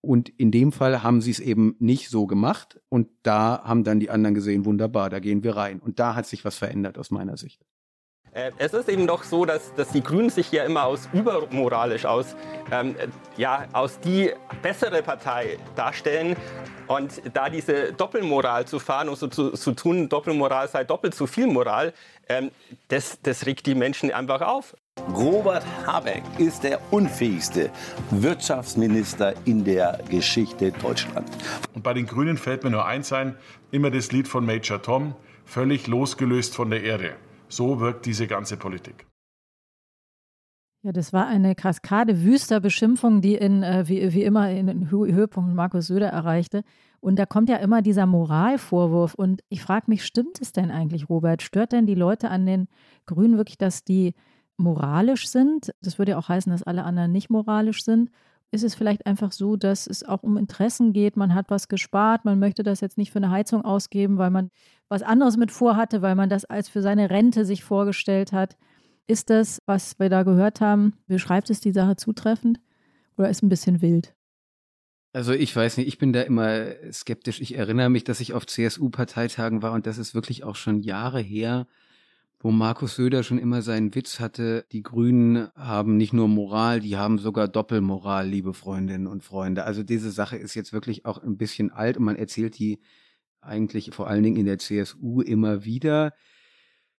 [0.00, 3.98] Und in dem Fall haben sie es eben nicht so gemacht und da haben dann
[3.98, 5.80] die anderen gesehen, wunderbar, da gehen wir rein.
[5.80, 7.64] Und da hat sich was verändert aus meiner Sicht.
[8.36, 12.04] Äh, es ist eben doch so, dass, dass die Grünen sich ja immer aus übermoralisch,
[12.04, 12.36] aus,
[12.70, 12.94] ähm,
[13.38, 16.36] ja, aus die bessere Partei darstellen.
[16.86, 21.26] Und da diese Doppelmoral zu fahren und so zu, zu tun, Doppelmoral sei doppelt so
[21.26, 21.94] viel Moral,
[22.28, 22.50] ähm,
[22.88, 24.76] das, das regt die Menschen einfach auf.
[25.14, 27.70] Robert Habeck ist der unfähigste
[28.10, 31.32] Wirtschaftsminister in der Geschichte Deutschlands.
[31.74, 33.36] Und bei den Grünen fällt mir nur eins ein,
[33.70, 37.16] immer das Lied von Major Tom, völlig losgelöst von der Erde.
[37.48, 39.06] So wirkt diese ganze Politik.
[40.82, 44.90] Ja, das war eine Kaskade wüster Beschimpfungen, die in, äh, wie, wie immer in den
[44.90, 46.62] Höhepunkt Markus Söder erreichte.
[47.00, 49.14] Und da kommt ja immer dieser Moralvorwurf.
[49.14, 51.42] Und ich frage mich, stimmt es denn eigentlich, Robert?
[51.42, 52.68] Stört denn die Leute an den
[53.04, 54.14] Grünen wirklich, dass die
[54.56, 55.72] moralisch sind?
[55.82, 58.10] Das würde ja auch heißen, dass alle anderen nicht moralisch sind
[58.50, 61.16] ist es vielleicht einfach so, dass es auch um Interessen geht.
[61.16, 64.50] Man hat was gespart, man möchte das jetzt nicht für eine Heizung ausgeben, weil man
[64.88, 68.56] was anderes mit vorhatte, weil man das als für seine Rente sich vorgestellt hat.
[69.06, 72.60] Ist das, was wir da gehört haben, beschreibt es die Sache zutreffend
[73.16, 74.14] oder ist ein bisschen wild?
[75.12, 77.40] Also ich weiß nicht, ich bin da immer skeptisch.
[77.40, 81.20] Ich erinnere mich, dass ich auf CSU-Parteitagen war und das ist wirklich auch schon Jahre
[81.20, 81.66] her,
[82.38, 86.96] wo Markus Söder schon immer seinen Witz hatte, die Grünen haben nicht nur Moral, die
[86.96, 89.64] haben sogar Doppelmoral, liebe Freundinnen und Freunde.
[89.64, 92.78] Also diese Sache ist jetzt wirklich auch ein bisschen alt und man erzählt die
[93.40, 96.12] eigentlich vor allen Dingen in der CSU immer wieder.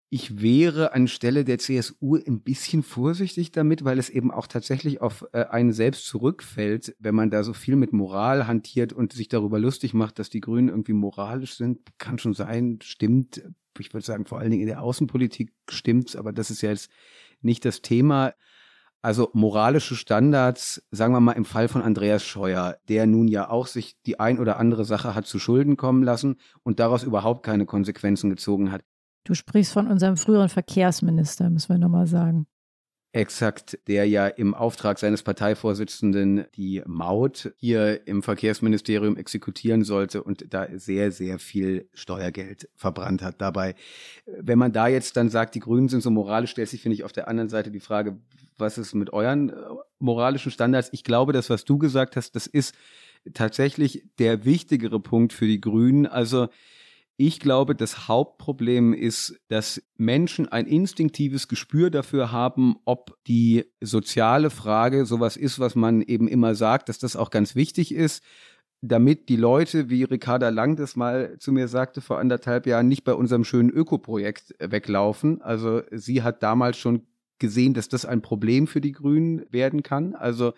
[0.09, 5.25] Ich wäre anstelle der CSU ein bisschen vorsichtig damit, weil es eben auch tatsächlich auf
[5.33, 9.59] äh, einen selbst zurückfällt, wenn man da so viel mit Moral hantiert und sich darüber
[9.59, 11.79] lustig macht, dass die Grünen irgendwie moralisch sind.
[11.97, 13.43] Kann schon sein, stimmt.
[13.79, 16.89] Ich würde sagen, vor allen Dingen in der Außenpolitik stimmt's, aber das ist ja jetzt
[17.41, 18.33] nicht das Thema.
[19.01, 23.67] Also moralische Standards, sagen wir mal im Fall von Andreas Scheuer, der nun ja auch
[23.67, 27.65] sich die ein oder andere Sache hat zu Schulden kommen lassen und daraus überhaupt keine
[27.65, 28.81] Konsequenzen gezogen hat.
[29.23, 32.47] Du sprichst von unserem früheren Verkehrsminister, müssen wir nochmal sagen.
[33.17, 40.53] Exakt, der ja im Auftrag seines Parteivorsitzenden die Maut hier im Verkehrsministerium exekutieren sollte und
[40.53, 43.73] da sehr, sehr viel Steuergeld verbrannt hat dabei.
[44.27, 47.05] Wenn man da jetzt dann sagt, die Grünen sind so moralisch, stellt sich, finde ich,
[47.05, 48.19] auf der anderen Seite die Frage,
[48.59, 49.53] was ist mit euren äh,
[49.97, 50.89] moralischen Standards?
[50.91, 52.75] Ich glaube, das, was du gesagt hast, das ist
[53.33, 56.05] tatsächlich der wichtigere Punkt für die Grünen.
[56.05, 56.49] Also
[57.19, 64.51] ich glaube, das Hauptproblem ist, dass Menschen ein instinktives Gespür dafür haben, ob die soziale
[64.51, 68.23] Frage sowas ist, was man eben immer sagt, dass das auch ganz wichtig ist,
[68.81, 73.03] damit die Leute, wie Ricarda Lang das mal zu mir sagte vor anderthalb Jahren, nicht
[73.03, 75.41] bei unserem schönen Ökoprojekt weglaufen.
[75.41, 77.07] Also sie hat damals schon
[77.39, 80.13] gesehen, dass das ein Problem für die Grünen werden kann.
[80.13, 80.53] Also,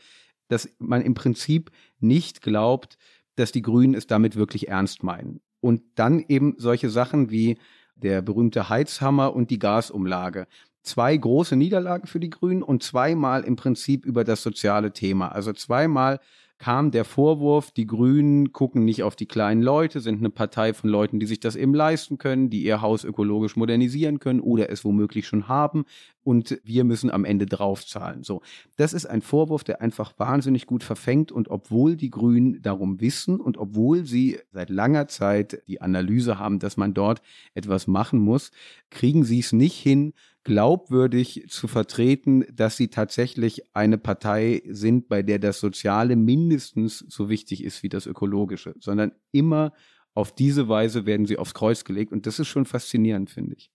[0.49, 2.97] dass man im Prinzip nicht glaubt,
[3.35, 5.39] dass die Grünen es damit wirklich ernst meinen.
[5.61, 7.57] Und dann eben solche Sachen wie
[7.95, 10.47] der berühmte Heizhammer und die Gasumlage.
[10.83, 15.29] Zwei große Niederlagen für die Grünen und zweimal im Prinzip über das soziale Thema.
[15.29, 16.19] Also zweimal
[16.59, 20.89] kam der Vorwurf, die Grünen gucken nicht auf die kleinen Leute, sind eine Partei von
[20.89, 24.83] Leuten, die sich das eben leisten können, die ihr Haus ökologisch modernisieren können oder es
[24.83, 25.85] womöglich schon haben
[26.29, 28.21] und wir müssen am Ende draufzahlen.
[28.21, 28.43] So.
[28.75, 33.39] Das ist ein Vorwurf, der einfach wahnsinnig gut verfängt und obwohl die Grünen darum wissen
[33.39, 37.23] und obwohl sie seit langer Zeit die Analyse haben, dass man dort
[37.55, 38.51] etwas machen muss,
[38.91, 40.13] kriegen sie es nicht hin,
[40.43, 47.27] glaubwürdig zu vertreten, dass sie tatsächlich eine Partei sind, bei der das Soziale mindestens so
[47.27, 49.73] wichtig ist wie das Ökologische, sondern immer
[50.13, 52.11] auf diese Weise werden sie aufs Kreuz gelegt.
[52.11, 53.71] Und das ist schon faszinierend, finde ich.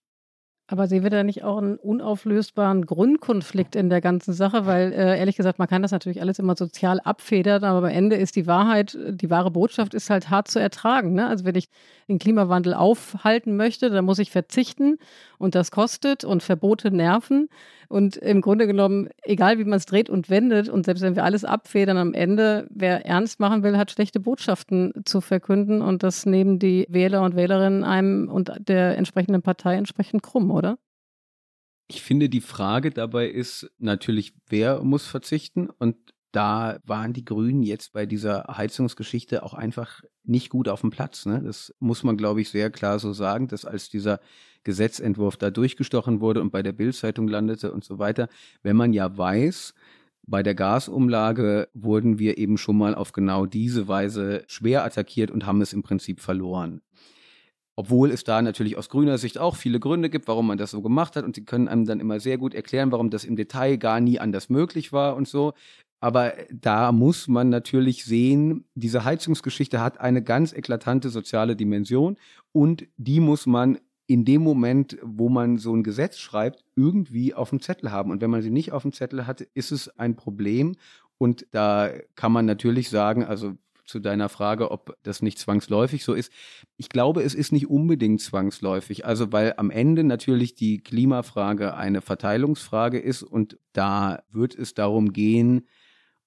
[0.75, 5.17] Aber sie wird ja nicht auch einen unauflösbaren Grundkonflikt in der ganzen Sache, weil äh,
[5.21, 8.49] ehrlich gesagt, man kann das natürlich alles immer sozial abfedern, aber am Ende ist die
[8.49, 11.13] Wahrheit, die wahre Botschaft ist halt hart zu ertragen.
[11.13, 11.29] Ne?
[11.29, 11.69] Also wenn ich
[12.09, 14.99] den Klimawandel aufhalten möchte, dann muss ich verzichten
[15.39, 17.49] und das kostet und Verbote nerven.
[17.89, 21.25] Und im Grunde genommen, egal wie man es dreht und wendet, und selbst wenn wir
[21.25, 25.83] alles abfedern, am Ende, wer ernst machen will, hat schlechte Botschaften zu verkünden.
[25.83, 30.79] Und das nehmen die Wähler und Wählerinnen einem und der entsprechenden Partei entsprechend krumm, oder?
[31.87, 35.69] Ich finde, die Frage dabei ist natürlich, wer muss verzichten?
[35.69, 35.97] Und
[36.35, 41.27] da waren die Grünen jetzt bei dieser Heizungsgeschichte auch einfach nicht gut auf dem Platz.
[41.27, 41.41] Ne?
[41.45, 44.19] Das muss man, glaube ich, sehr klar so sagen, dass als dieser
[44.65, 48.29] Gesetzentwurf da durchgestochen wurde und bei der Bildzeitung landete und so weiter,
[48.63, 49.75] wenn man ja weiß,
[50.27, 55.47] bei der Gasumlage wurden wir eben schon mal auf genau diese Weise schwer attackiert und
[55.47, 56.81] haben es im Prinzip verloren.
[57.77, 60.81] Obwohl es da natürlich aus grüner Sicht auch viele Gründe gibt, warum man das so
[60.81, 61.25] gemacht hat.
[61.25, 64.21] Und sie können einem dann immer sehr gut erklären, warum das im Detail gar nie
[64.21, 65.55] anders möglich war und so.
[66.05, 72.19] Aber da muss man natürlich sehen, diese Heizungsgeschichte hat eine ganz eklatante soziale Dimension
[72.53, 77.49] und die muss man in dem Moment, wo man so ein Gesetz schreibt, irgendwie auf
[77.49, 78.11] dem Zettel haben.
[78.11, 80.77] Und wenn man sie nicht auf dem Zettel hat, ist es ein Problem.
[81.17, 83.55] Und da kann man natürlich sagen, also
[83.87, 86.31] zu deiner Frage, ob das nicht zwangsläufig so ist.
[86.77, 89.07] Ich glaube, es ist nicht unbedingt zwangsläufig.
[89.07, 95.15] Also, weil am Ende natürlich die Klimafrage eine Verteilungsfrage ist und da wird es darum
[95.15, 95.67] gehen,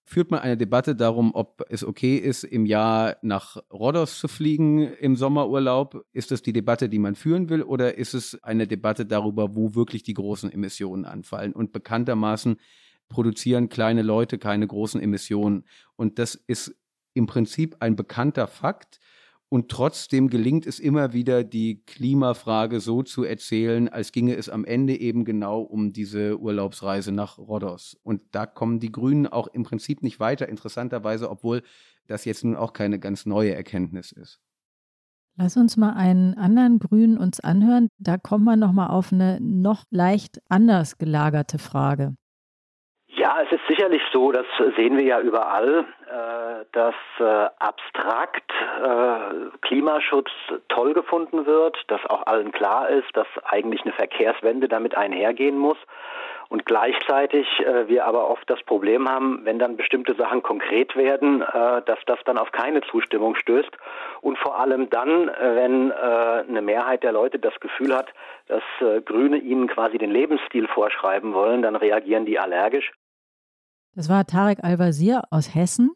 [0.07, 4.79] führt man eine Debatte darum, ob es okay ist, im Jahr nach Rhodos zu fliegen
[4.79, 6.05] im Sommerurlaub?
[6.13, 9.75] Ist das die Debatte, die man führen will, oder ist es eine Debatte darüber, wo
[9.75, 11.51] wirklich die großen Emissionen anfallen?
[11.51, 12.55] Und bekanntermaßen
[13.09, 15.65] produzieren kleine Leute keine großen Emissionen.
[15.97, 16.73] Und das ist
[17.13, 18.99] im Prinzip ein bekannter Fakt.
[19.49, 24.65] Und trotzdem gelingt es immer wieder, die Klimafrage so zu erzählen, als ginge es am
[24.65, 27.97] Ende eben genau um diese Urlaubsreise nach Rhodos.
[28.03, 31.63] Und da kommen die Grünen auch im Prinzip nicht weiter, interessanterweise, obwohl
[32.07, 34.41] das jetzt nun auch keine ganz neue Erkenntnis ist.
[35.37, 37.89] Lass uns mal einen anderen Grünen uns anhören.
[37.99, 42.15] Da kommt man noch mal auf eine noch leicht anders gelagerte Frage.
[43.27, 44.45] Ja, es ist sicherlich so, das
[44.77, 48.49] sehen wir ja überall, äh, dass äh, abstrakt
[48.81, 50.29] äh, Klimaschutz
[50.69, 55.77] toll gefunden wird, dass auch allen klar ist, dass eigentlich eine Verkehrswende damit einhergehen muss
[56.47, 57.45] und gleichzeitig
[57.87, 62.37] wir aber oft das Problem haben, wenn dann bestimmte Sachen konkret werden, dass das dann
[62.37, 63.71] auf keine Zustimmung stößt
[64.21, 68.07] und vor allem dann, wenn eine Mehrheit der Leute das Gefühl hat,
[68.47, 68.63] dass
[69.03, 72.93] Grüne ihnen quasi den Lebensstil vorschreiben wollen, dann reagieren die allergisch.
[73.97, 75.89] Das war Tarek Al-Wazir aus Hessen.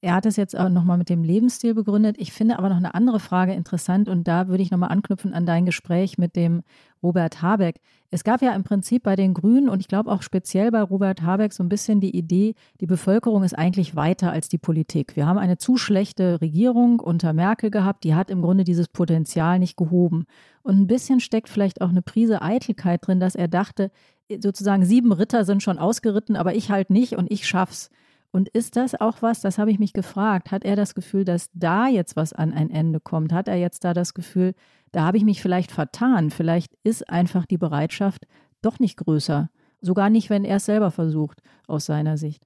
[0.00, 2.16] Er hat es jetzt auch nochmal mit dem Lebensstil begründet.
[2.18, 5.46] Ich finde aber noch eine andere Frage interessant und da würde ich nochmal anknüpfen an
[5.46, 6.62] dein Gespräch mit dem
[7.04, 7.80] Robert Habeck.
[8.10, 11.22] Es gab ja im Prinzip bei den Grünen und ich glaube auch speziell bei Robert
[11.22, 15.14] Habeck so ein bisschen die Idee, die Bevölkerung ist eigentlich weiter als die Politik.
[15.14, 19.60] Wir haben eine zu schlechte Regierung unter Merkel gehabt, die hat im Grunde dieses Potenzial
[19.60, 20.26] nicht gehoben.
[20.66, 23.92] Und ein bisschen steckt vielleicht auch eine Prise Eitelkeit drin, dass er dachte,
[24.40, 27.88] sozusagen sieben Ritter sind schon ausgeritten, aber ich halt nicht und ich schaff's.
[28.32, 31.50] Und ist das auch was, das habe ich mich gefragt, hat er das Gefühl, dass
[31.54, 33.32] da jetzt was an ein Ende kommt?
[33.32, 34.54] Hat er jetzt da das Gefühl,
[34.90, 36.30] da habe ich mich vielleicht vertan?
[36.30, 38.26] Vielleicht ist einfach die Bereitschaft
[38.60, 39.48] doch nicht größer.
[39.80, 42.42] Sogar nicht, wenn er es selber versucht, aus seiner Sicht.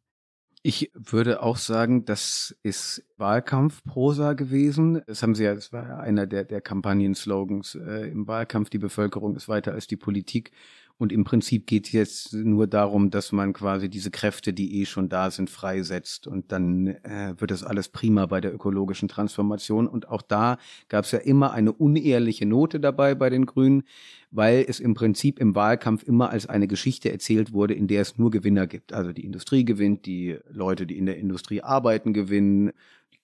[0.62, 5.00] Ich würde auch sagen, das ist Wahlkampfprosa gewesen.
[5.06, 8.68] Das haben Sie ja, das war einer der, der Kampagnenslogans äh, im Wahlkampf.
[8.68, 10.52] Die Bevölkerung ist weiter als die Politik.
[11.00, 14.84] Und im Prinzip geht es jetzt nur darum, dass man quasi diese Kräfte, die eh
[14.84, 16.26] schon da sind, freisetzt.
[16.26, 19.88] Und dann äh, wird das alles prima bei der ökologischen Transformation.
[19.88, 20.58] Und auch da
[20.90, 23.84] gab es ja immer eine unehrliche Note dabei bei den Grünen,
[24.30, 28.18] weil es im Prinzip im Wahlkampf immer als eine Geschichte erzählt wurde, in der es
[28.18, 28.92] nur Gewinner gibt.
[28.92, 32.72] Also die Industrie gewinnt, die Leute, die in der Industrie arbeiten, gewinnen,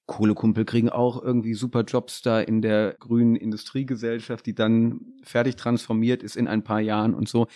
[0.07, 6.23] Kohlekumpel kriegen auch irgendwie super Jobs da in der grünen Industriegesellschaft, die dann fertig transformiert
[6.23, 7.49] ist in ein paar Jahren und so.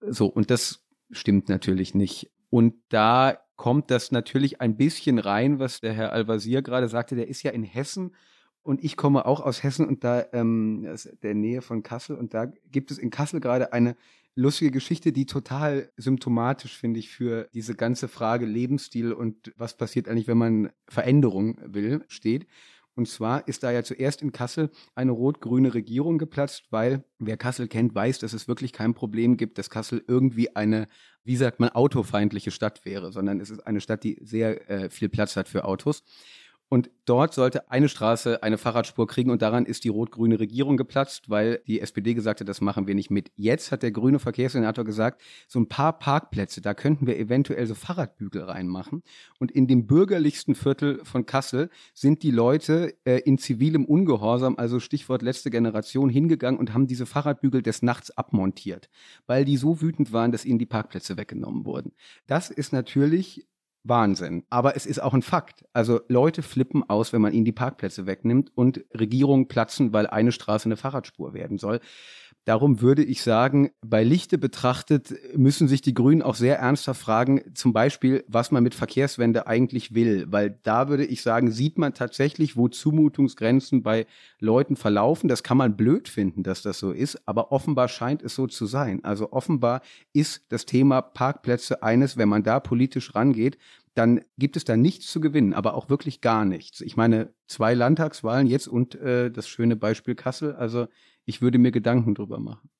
[0.00, 2.30] So, und das stimmt natürlich nicht.
[2.50, 7.16] Und da kommt das natürlich ein bisschen rein, was der Herr Al-Wazir gerade sagte.
[7.16, 8.14] Der ist ja in Hessen
[8.62, 10.86] und ich komme auch aus Hessen und da ähm,
[11.22, 13.96] der Nähe von Kassel und da gibt es in Kassel gerade eine
[14.34, 20.08] lustige Geschichte, die total symptomatisch, finde ich, für diese ganze Frage Lebensstil und was passiert
[20.08, 22.46] eigentlich, wenn man Veränderung will, steht.
[22.94, 27.66] Und zwar ist da ja zuerst in Kassel eine rot-grüne Regierung geplatzt, weil wer Kassel
[27.66, 30.88] kennt, weiß, dass es wirklich kein Problem gibt, dass Kassel irgendwie eine,
[31.24, 35.08] wie sagt man, autofeindliche Stadt wäre, sondern es ist eine Stadt, die sehr äh, viel
[35.08, 36.02] Platz hat für Autos.
[36.72, 41.28] Und dort sollte eine Straße eine Fahrradspur kriegen und daran ist die rot-grüne Regierung geplatzt,
[41.28, 43.30] weil die SPD gesagt hat, das machen wir nicht mit.
[43.36, 47.74] Jetzt hat der grüne Verkehrssenator gesagt, so ein paar Parkplätze, da könnten wir eventuell so
[47.74, 49.02] Fahrradbügel reinmachen.
[49.38, 54.80] Und in dem bürgerlichsten Viertel von Kassel sind die Leute äh, in zivilem Ungehorsam, also
[54.80, 58.88] Stichwort letzte Generation, hingegangen und haben diese Fahrradbügel des Nachts abmontiert,
[59.26, 61.92] weil die so wütend waren, dass ihnen die Parkplätze weggenommen wurden.
[62.26, 63.46] Das ist natürlich
[63.84, 64.44] Wahnsinn.
[64.50, 65.64] Aber es ist auch ein Fakt.
[65.72, 70.32] Also Leute flippen aus, wenn man ihnen die Parkplätze wegnimmt und Regierungen platzen, weil eine
[70.32, 71.80] Straße eine Fahrradspur werden soll.
[72.44, 77.42] Darum würde ich sagen, bei Lichte betrachtet müssen sich die Grünen auch sehr ernsthaft fragen,
[77.54, 80.26] zum Beispiel, was man mit Verkehrswende eigentlich will.
[80.28, 84.06] Weil da würde ich sagen, sieht man tatsächlich, wo Zumutungsgrenzen bei
[84.40, 85.28] Leuten verlaufen.
[85.28, 88.66] Das kann man blöd finden, dass das so ist, aber offenbar scheint es so zu
[88.66, 89.04] sein.
[89.04, 89.80] Also offenbar
[90.12, 93.56] ist das Thema Parkplätze eines, wenn man da politisch rangeht,
[93.94, 96.80] dann gibt es da nichts zu gewinnen, aber auch wirklich gar nichts.
[96.80, 100.54] Ich meine, zwei Landtagswahlen jetzt und äh, das schöne Beispiel Kassel.
[100.54, 100.86] Also
[101.24, 102.70] ich würde mir Gedanken drüber machen.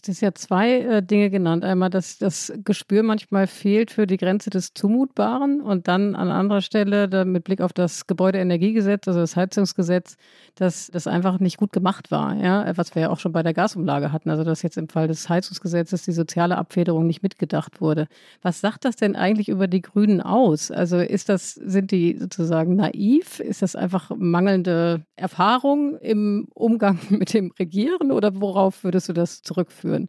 [0.00, 1.64] Das ist ja zwei äh, Dinge genannt.
[1.64, 6.62] Einmal, dass das Gespür manchmal fehlt für die Grenze des Zumutbaren und dann an anderer
[6.62, 10.16] Stelle da mit Blick auf das Gebäudeenergiegesetz, also das Heizungsgesetz,
[10.56, 13.54] dass das einfach nicht gut gemacht war, ja, was wir ja auch schon bei der
[13.54, 18.08] Gasumlage hatten, also dass jetzt im Fall des Heizungsgesetzes die soziale Abfederung nicht mitgedacht wurde.
[18.42, 20.72] Was sagt das denn eigentlich über die Grünen aus?
[20.72, 23.38] Also ist das, sind die sozusagen naiv?
[23.38, 29.42] Ist das einfach mangelnde Erfahrung im Umgang mit dem Regieren oder worauf würdest du das
[29.42, 29.83] zurückführen?
[29.84, 30.08] Führen?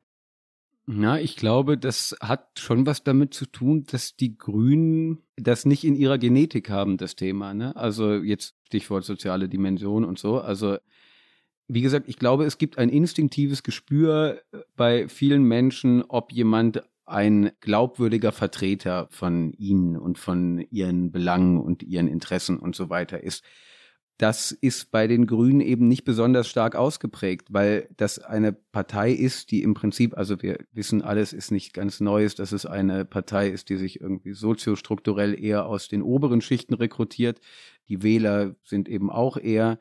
[0.88, 5.84] Na, ich glaube, das hat schon was damit zu tun, dass die Grünen das nicht
[5.84, 7.56] in ihrer Genetik haben, das Thema.
[7.56, 7.76] Ne?
[7.76, 10.40] Also jetzt Stichwort soziale Dimension und so.
[10.40, 10.78] Also
[11.68, 14.42] wie gesagt, ich glaube, es gibt ein instinktives Gespür
[14.76, 21.82] bei vielen Menschen, ob jemand ein glaubwürdiger Vertreter von ihnen und von ihren Belangen und
[21.82, 23.44] ihren Interessen und so weiter ist
[24.18, 29.52] das ist bei den Grünen eben nicht besonders stark ausgeprägt, weil das eine Partei ist,
[29.52, 33.50] die im Prinzip, also wir wissen alles, ist nicht ganz Neues, dass es eine Partei
[33.50, 37.42] ist, die sich irgendwie soziostrukturell eher aus den oberen Schichten rekrutiert.
[37.90, 39.80] Die Wähler sind eben auch eher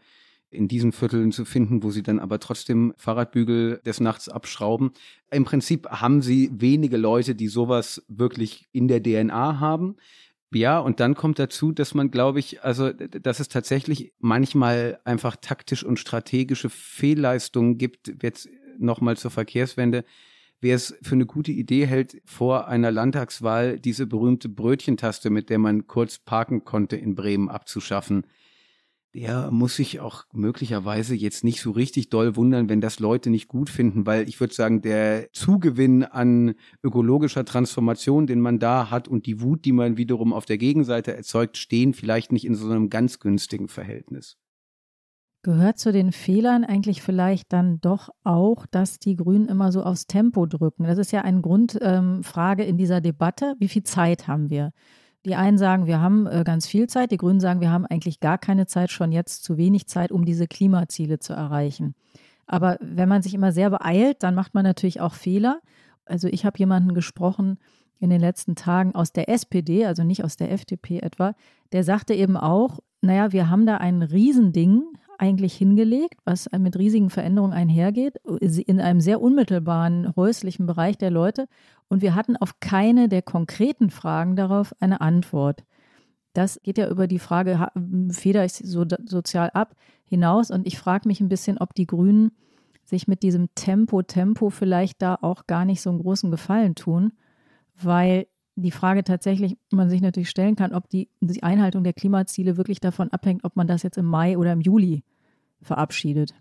[0.51, 4.92] in diesen Vierteln zu finden, wo sie dann aber trotzdem Fahrradbügel des Nachts abschrauben.
[5.31, 9.97] Im Prinzip haben sie wenige Leute, die sowas wirklich in der DNA haben.
[10.52, 15.37] Ja, und dann kommt dazu, dass man, glaube ich, also, dass es tatsächlich manchmal einfach
[15.37, 20.04] taktisch und strategische Fehlleistungen gibt, jetzt nochmal zur Verkehrswende,
[20.61, 25.59] wer es für eine gute Idee hält, vor einer Landtagswahl diese berühmte Brötchentaste, mit der
[25.59, 28.24] man kurz parken konnte, in Bremen abzuschaffen
[29.14, 33.46] der muss sich auch möglicherweise jetzt nicht so richtig doll wundern, wenn das Leute nicht
[33.46, 39.07] gut finden, weil ich würde sagen, der Zugewinn an ökologischer Transformation, den man da hat
[39.07, 42.68] und die Wut, die man wiederum auf der Gegenseite erzeugt, stehen vielleicht nicht in so
[42.68, 44.37] einem ganz günstigen Verhältnis.
[45.44, 50.07] Gehört zu den Fehlern eigentlich vielleicht dann doch auch, dass die Grünen immer so aufs
[50.07, 50.85] Tempo drücken?
[50.85, 53.55] Das ist ja eine Grundfrage ähm, in dieser Debatte.
[53.61, 54.72] Wie viel Zeit haben wir?
[55.24, 58.20] Die einen sagen, wir haben äh, ganz viel Zeit, die Grünen sagen, wir haben eigentlich
[58.20, 61.94] gar keine Zeit, schon jetzt zu wenig Zeit, um diese Klimaziele zu erreichen.
[62.46, 65.60] Aber wenn man sich immer sehr beeilt, dann macht man natürlich auch Fehler.
[66.04, 67.58] Also ich habe jemanden gesprochen
[67.98, 71.34] in den letzten Tagen aus der SPD, also nicht aus der FDP etwa,
[71.72, 74.82] der sagte eben auch, naja, wir haben da ein Riesending
[75.18, 81.46] eigentlich hingelegt, was mit riesigen Veränderungen einhergeht, in einem sehr unmittelbaren häuslichen Bereich der Leute.
[81.88, 85.64] Und wir hatten auf keine der konkreten Fragen darauf eine Antwort.
[86.33, 87.68] Das geht ja über die Frage,
[88.11, 90.50] feder ich so sozial ab, hinaus.
[90.50, 92.33] Und ich frage mich ein bisschen, ob die Grünen
[92.85, 97.12] sich mit diesem Tempo, Tempo vielleicht da auch gar nicht so einen großen Gefallen tun,
[97.81, 102.56] weil die Frage tatsächlich man sich natürlich stellen kann, ob die, die Einhaltung der Klimaziele
[102.56, 105.02] wirklich davon abhängt, ob man das jetzt im Mai oder im Juli
[105.60, 106.34] verabschiedet.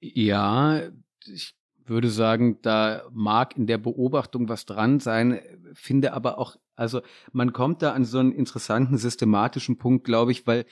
[0.00, 0.80] Ja,
[1.26, 5.40] ich würde sagen, da mag in der Beobachtung was dran sein,
[5.74, 7.00] finde aber auch, also
[7.32, 10.64] man kommt da an so einen interessanten systematischen Punkt, glaube ich, weil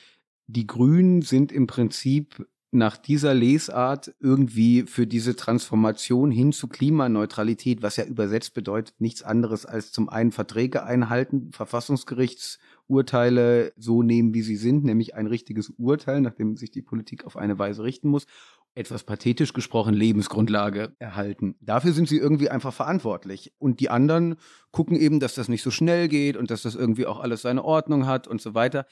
[0.47, 7.81] die Grünen sind im Prinzip nach dieser Lesart irgendwie für diese Transformation hin zu Klimaneutralität,
[7.83, 14.43] was ja übersetzt bedeutet nichts anderes als zum einen Verträge einhalten, Verfassungsgerichtsurteile so nehmen, wie
[14.43, 18.27] sie sind, nämlich ein richtiges Urteil, nachdem sich die Politik auf eine Weise richten muss,
[18.75, 21.57] etwas pathetisch gesprochen Lebensgrundlage erhalten.
[21.61, 23.53] Dafür sind sie irgendwie einfach verantwortlich.
[23.59, 24.37] Und die anderen
[24.71, 27.65] gucken eben, dass das nicht so schnell geht und dass das irgendwie auch alles seine
[27.65, 28.87] Ordnung hat und so weiter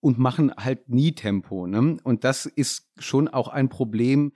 [0.00, 1.66] und machen halt nie Tempo.
[1.66, 1.96] Ne?
[2.02, 4.32] Und das ist schon auch ein Problem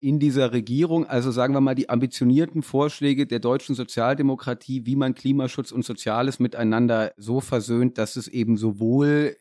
[0.00, 1.06] in dieser Regierung.
[1.06, 6.40] Also sagen wir mal, die ambitionierten Vorschläge der deutschen Sozialdemokratie, wie man Klimaschutz und Soziales
[6.40, 9.36] miteinander so versöhnt, dass es eben sowohl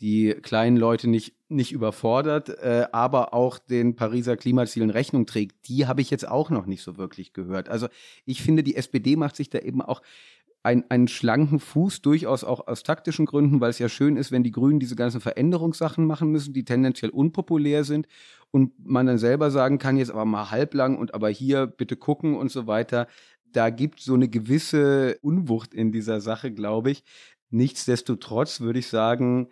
[0.00, 5.86] die kleinen Leute nicht, nicht überfordert, äh, aber auch den Pariser Klimazielen Rechnung trägt, die
[5.86, 7.70] habe ich jetzt auch noch nicht so wirklich gehört.
[7.70, 7.88] Also
[8.26, 10.02] ich finde, die SPD macht sich da eben auch
[10.64, 14.42] ein, einen schlanken Fuß, durchaus auch aus taktischen Gründen, weil es ja schön ist, wenn
[14.42, 18.08] die Grünen diese ganzen Veränderungssachen machen müssen, die tendenziell unpopulär sind
[18.50, 22.34] und man dann selber sagen kann, jetzt aber mal halblang und aber hier bitte gucken
[22.34, 23.06] und so weiter.
[23.52, 27.04] Da gibt so eine gewisse Unwucht in dieser Sache, glaube ich.
[27.50, 29.48] Nichtsdestotrotz würde ich sagen,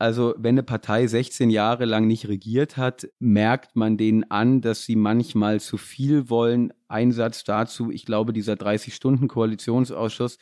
[0.00, 4.86] also wenn eine Partei 16 Jahre lang nicht regiert hat, merkt man denen an, dass
[4.86, 6.72] sie manchmal zu viel wollen.
[6.88, 10.38] Einsatz dazu, ich glaube, dieser 30-Stunden-Koalitionsausschuss,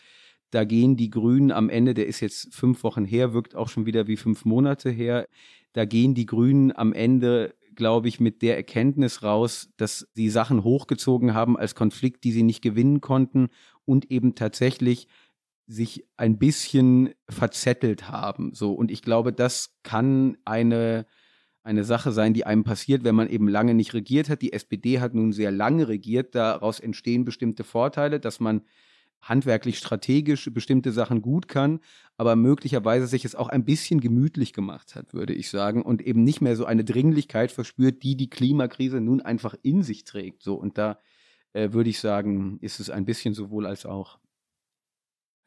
[0.52, 3.84] da gehen die Grünen am Ende, der ist jetzt fünf Wochen her, wirkt auch schon
[3.84, 5.26] wieder wie fünf Monate her,
[5.72, 10.62] da gehen die Grünen am Ende, glaube ich, mit der Erkenntnis raus, dass sie Sachen
[10.62, 13.48] hochgezogen haben als Konflikt, die sie nicht gewinnen konnten
[13.84, 15.08] und eben tatsächlich
[15.68, 18.54] sich ein bisschen verzettelt haben.
[18.54, 18.72] So.
[18.72, 21.06] Und ich glaube, das kann eine,
[21.62, 24.40] eine Sache sein, die einem passiert, wenn man eben lange nicht regiert hat.
[24.40, 26.34] Die SPD hat nun sehr lange regiert.
[26.34, 28.62] Daraus entstehen bestimmte Vorteile, dass man
[29.20, 31.80] handwerklich strategisch bestimmte Sachen gut kann,
[32.16, 36.22] aber möglicherweise sich es auch ein bisschen gemütlich gemacht hat, würde ich sagen, und eben
[36.22, 40.42] nicht mehr so eine Dringlichkeit verspürt, die die Klimakrise nun einfach in sich trägt.
[40.42, 41.00] So und da
[41.52, 44.18] äh, würde ich sagen, ist es ein bisschen sowohl als auch.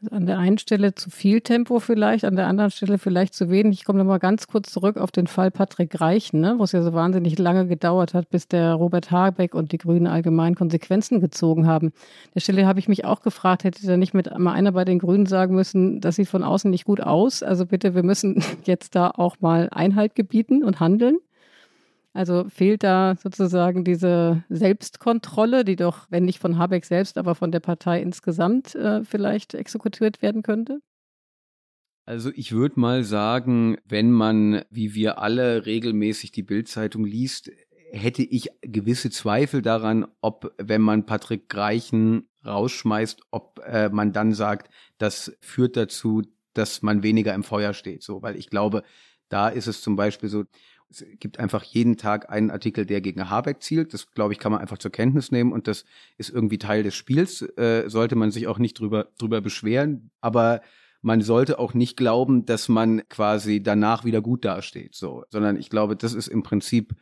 [0.10, 3.80] An der einen Stelle zu viel Tempo vielleicht, an der anderen Stelle vielleicht zu wenig.
[3.80, 6.82] Ich komme nochmal ganz kurz zurück auf den Fall Patrick Reichen, ne, wo es ja
[6.82, 11.68] so wahnsinnig lange gedauert hat, bis der Robert Habeck und die Grünen allgemein Konsequenzen gezogen
[11.68, 11.88] haben.
[11.88, 14.86] An der Stelle habe ich mich auch gefragt, hätte da nicht mit mal einer bei
[14.86, 17.44] den Grünen sagen müssen, das sieht von außen nicht gut aus.
[17.44, 21.20] Also bitte, wir müssen jetzt da auch mal Einhalt gebieten und handeln.
[22.14, 27.52] Also fehlt da sozusagen diese Selbstkontrolle, die doch, wenn nicht von Habeck selbst, aber von
[27.52, 30.82] der Partei insgesamt äh, vielleicht exekutiert werden könnte?
[32.06, 37.52] Also ich würde mal sagen, wenn man, wie wir alle regelmäßig die Bildzeitung liest,
[37.92, 44.34] hätte ich gewisse Zweifel daran, ob, wenn man Patrick Greichen rausschmeißt, ob äh, man dann
[44.34, 46.24] sagt, das führt dazu,
[46.54, 48.04] dass man weniger im Feuer steht.
[48.04, 48.84] So, weil ich glaube,
[49.30, 50.44] da ist es zum Beispiel so,
[50.92, 53.94] Es gibt einfach jeden Tag einen Artikel, der gegen Habeck zielt.
[53.94, 55.86] Das, glaube ich, kann man einfach zur Kenntnis nehmen und das
[56.18, 57.42] ist irgendwie Teil des Spiels.
[57.58, 60.12] Äh, sollte man sich auch nicht drüber, drüber beschweren.
[60.20, 60.62] Aber
[61.02, 65.70] man sollte auch nicht glauben, dass man quasi danach wieder gut dasteht, so, sondern ich
[65.70, 66.96] glaube, das ist im Prinzip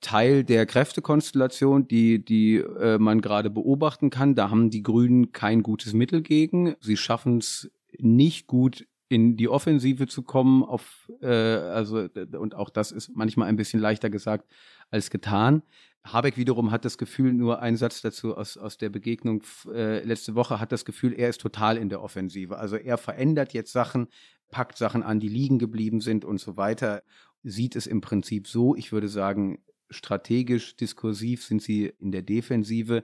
[0.00, 4.34] Teil der Kräftekonstellation, die, die äh, man gerade beobachten kann.
[4.34, 6.74] Da haben die Grünen kein gutes Mittel gegen.
[6.80, 12.70] Sie schaffen es nicht gut in die Offensive zu kommen, auf, äh, also, und auch
[12.70, 14.50] das ist manchmal ein bisschen leichter gesagt
[14.90, 15.62] als getan.
[16.04, 19.42] Habeck wiederum hat das Gefühl, nur ein Satz dazu aus, aus der Begegnung
[19.72, 22.58] äh, letzte Woche, hat das Gefühl, er ist total in der Offensive.
[22.58, 24.08] Also er verändert jetzt Sachen,
[24.50, 27.02] packt Sachen an, die liegen geblieben sind und so weiter.
[27.42, 29.58] Sieht es im Prinzip so, ich würde sagen,
[29.90, 33.02] strategisch, diskursiv sind sie in der Defensive.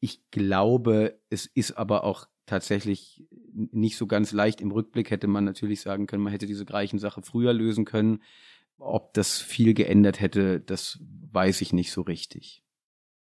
[0.00, 4.60] Ich glaube, es ist aber auch tatsächlich nicht so ganz leicht.
[4.60, 8.22] Im Rückblick hätte man natürlich sagen können, man hätte diese Greichen-Sache früher lösen können.
[8.78, 10.98] Ob das viel geändert hätte, das
[11.32, 12.62] weiß ich nicht so richtig.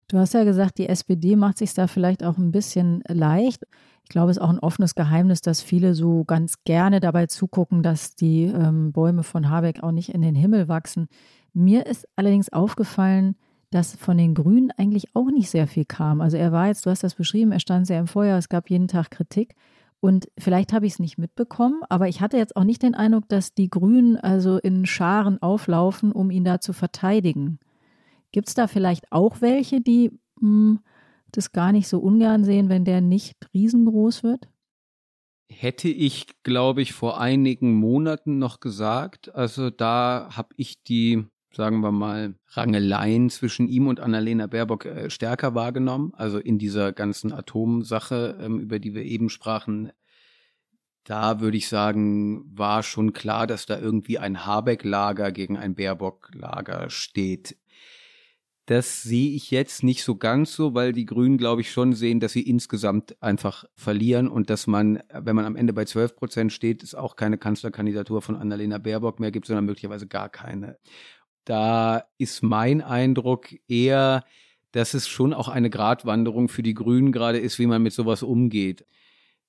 [0.09, 3.65] Du hast ja gesagt, die SPD macht sich da vielleicht auch ein bisschen leicht.
[4.05, 7.83] Ich glaube, es ist auch ein offenes Geheimnis, dass viele so ganz gerne dabei zugucken,
[7.83, 11.09] dass die ähm, Bäume von Habeck auch nicht in den Himmel wachsen.
[11.55, 13.37] Mir ist allerdings aufgefallen,
[13.73, 16.21] dass von den Grünen eigentlich auch nicht sehr viel kam.
[16.21, 18.71] Also er war jetzt, du hast das beschrieben, er stand sehr im Feuer, es gab
[18.71, 19.55] jeden Tag Kritik.
[19.99, 23.29] Und vielleicht habe ich es nicht mitbekommen, aber ich hatte jetzt auch nicht den Eindruck,
[23.29, 27.61] dass die Grünen also in Scharen auflaufen, um ihn da zu verteidigen.
[28.31, 30.11] Gibt es da vielleicht auch welche, die
[30.41, 30.81] mh, hm,
[31.31, 34.49] das gar nicht so ungern sehen, wenn der nicht riesengroß wird?
[35.51, 39.35] Hätte ich, glaube ich, vor einigen Monaten noch gesagt.
[39.35, 45.11] Also da habe ich die sagen wir mal, Rangeleien zwischen ihm und Annalena Baerbock äh,
[45.11, 46.13] stärker wahrgenommen.
[46.17, 49.93] Also in dieser ganzen Atomsache, ähm, über die wir eben sprachen,
[51.05, 56.91] da würde ich sagen, war schon klar, dass da irgendwie ein Habeck-Lager gegen ein Baerbock-Lager
[56.91, 57.57] steht.
[58.67, 62.21] Das sehe ich jetzt nicht so ganz so, weil die Grünen, glaube ich, schon sehen,
[62.21, 66.53] dass sie insgesamt einfach verlieren und dass man, wenn man am Ende bei 12 Prozent
[66.53, 70.79] steht, es auch keine Kanzlerkandidatur von Annalena Baerbock mehr gibt, sondern möglicherweise gar keine.
[71.45, 74.25] Da ist mein Eindruck eher,
[74.73, 78.23] dass es schon auch eine Gratwanderung für die Grünen gerade ist, wie man mit sowas
[78.23, 78.87] umgeht.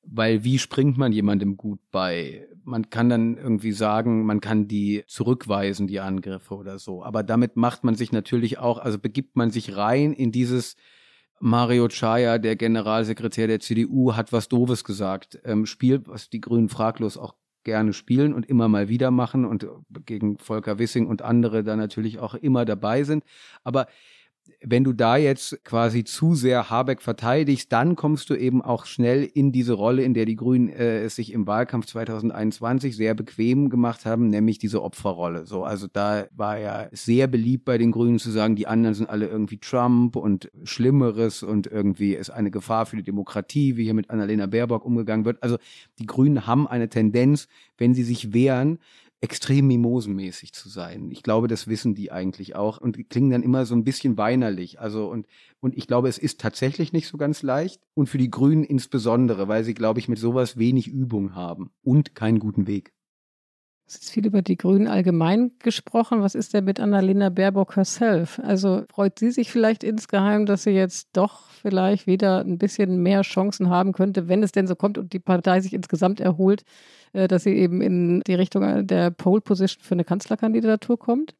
[0.03, 2.47] Weil wie springt man jemandem gut bei?
[2.65, 7.03] Man kann dann irgendwie sagen, man kann die zurückweisen, die Angriffe oder so.
[7.03, 10.75] Aber damit macht man sich natürlich auch, also begibt man sich rein in dieses
[11.39, 15.39] Mario Chaya, der Generalsekretär der CDU, hat was Doofes gesagt.
[15.43, 19.67] Ähm, Spiel, was die Grünen fraglos auch gerne spielen und immer mal wieder machen und
[20.05, 23.23] gegen Volker Wissing und andere da natürlich auch immer dabei sind.
[23.63, 23.87] Aber
[24.65, 29.23] wenn du da jetzt quasi zu sehr Habeck verteidigst, dann kommst du eben auch schnell
[29.23, 33.69] in diese Rolle, in der die Grünen äh, es sich im Wahlkampf 2021 sehr bequem
[33.69, 35.45] gemacht haben, nämlich diese Opferrolle.
[35.45, 39.09] So, also da war ja sehr beliebt bei den Grünen zu sagen, die anderen sind
[39.09, 43.93] alle irgendwie Trump und Schlimmeres und irgendwie ist eine Gefahr für die Demokratie, wie hier
[43.93, 45.43] mit Annalena Baerbock umgegangen wird.
[45.43, 45.57] Also
[45.99, 48.79] die Grünen haben eine Tendenz, wenn sie sich wehren,
[49.23, 51.09] extrem mimosenmäßig zu sein.
[51.09, 54.81] Ich glaube, das wissen die eigentlich auch und klingen dann immer so ein bisschen weinerlich.
[54.81, 55.27] Also und,
[55.61, 59.47] und ich glaube, es ist tatsächlich nicht so ganz leicht und für die Grünen insbesondere,
[59.47, 62.91] weil sie, glaube ich, mit sowas wenig Übung haben und keinen guten Weg.
[63.85, 66.21] Es ist viel über die Grünen allgemein gesprochen.
[66.21, 68.39] Was ist denn mit Annalena Baerbock herself?
[68.41, 73.21] Also freut sie sich vielleicht insgeheim, dass sie jetzt doch vielleicht wieder ein bisschen mehr
[73.23, 76.63] Chancen haben könnte, wenn es denn so kommt und die Partei sich insgesamt erholt,
[77.11, 81.35] äh, dass sie eben in die Richtung der Pole Position für eine Kanzlerkandidatur kommt?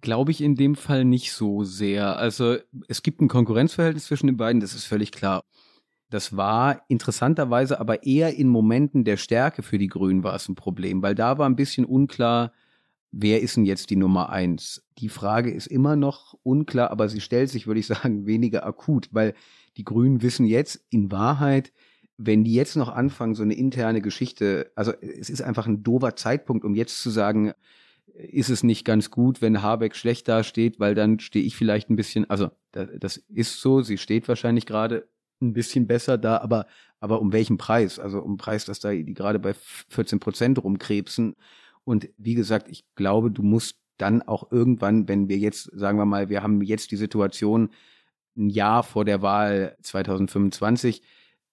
[0.00, 2.18] Glaube ich in dem Fall nicht so sehr.
[2.18, 5.42] Also es gibt ein Konkurrenzverhältnis zwischen den beiden, das ist völlig klar.
[6.10, 10.54] Das war interessanterweise aber eher in Momenten der Stärke für die Grünen war es ein
[10.54, 12.52] Problem, weil da war ein bisschen unklar,
[13.12, 14.82] wer ist denn jetzt die Nummer eins?
[14.98, 19.08] Die Frage ist immer noch unklar, aber sie stellt sich, würde ich sagen, weniger akut,
[19.12, 19.34] weil
[19.76, 21.72] die Grünen wissen jetzt in Wahrheit,
[22.16, 26.16] wenn die jetzt noch anfangen, so eine interne Geschichte, also es ist einfach ein dover
[26.16, 27.52] Zeitpunkt, um jetzt zu sagen,
[28.14, 31.96] ist es nicht ganz gut, wenn Habeck schlecht dasteht, weil dann stehe ich vielleicht ein
[31.96, 35.06] bisschen, also das ist so, sie steht wahrscheinlich gerade
[35.40, 36.66] ein bisschen besser da, aber,
[37.00, 37.98] aber um welchen Preis?
[37.98, 39.54] Also um Preis, dass da die gerade bei
[39.88, 41.36] 14 Prozent rumkrebsen.
[41.84, 46.04] Und wie gesagt, ich glaube, du musst dann auch irgendwann, wenn wir jetzt, sagen wir
[46.04, 47.70] mal, wir haben jetzt die Situation
[48.36, 51.02] ein Jahr vor der Wahl 2025,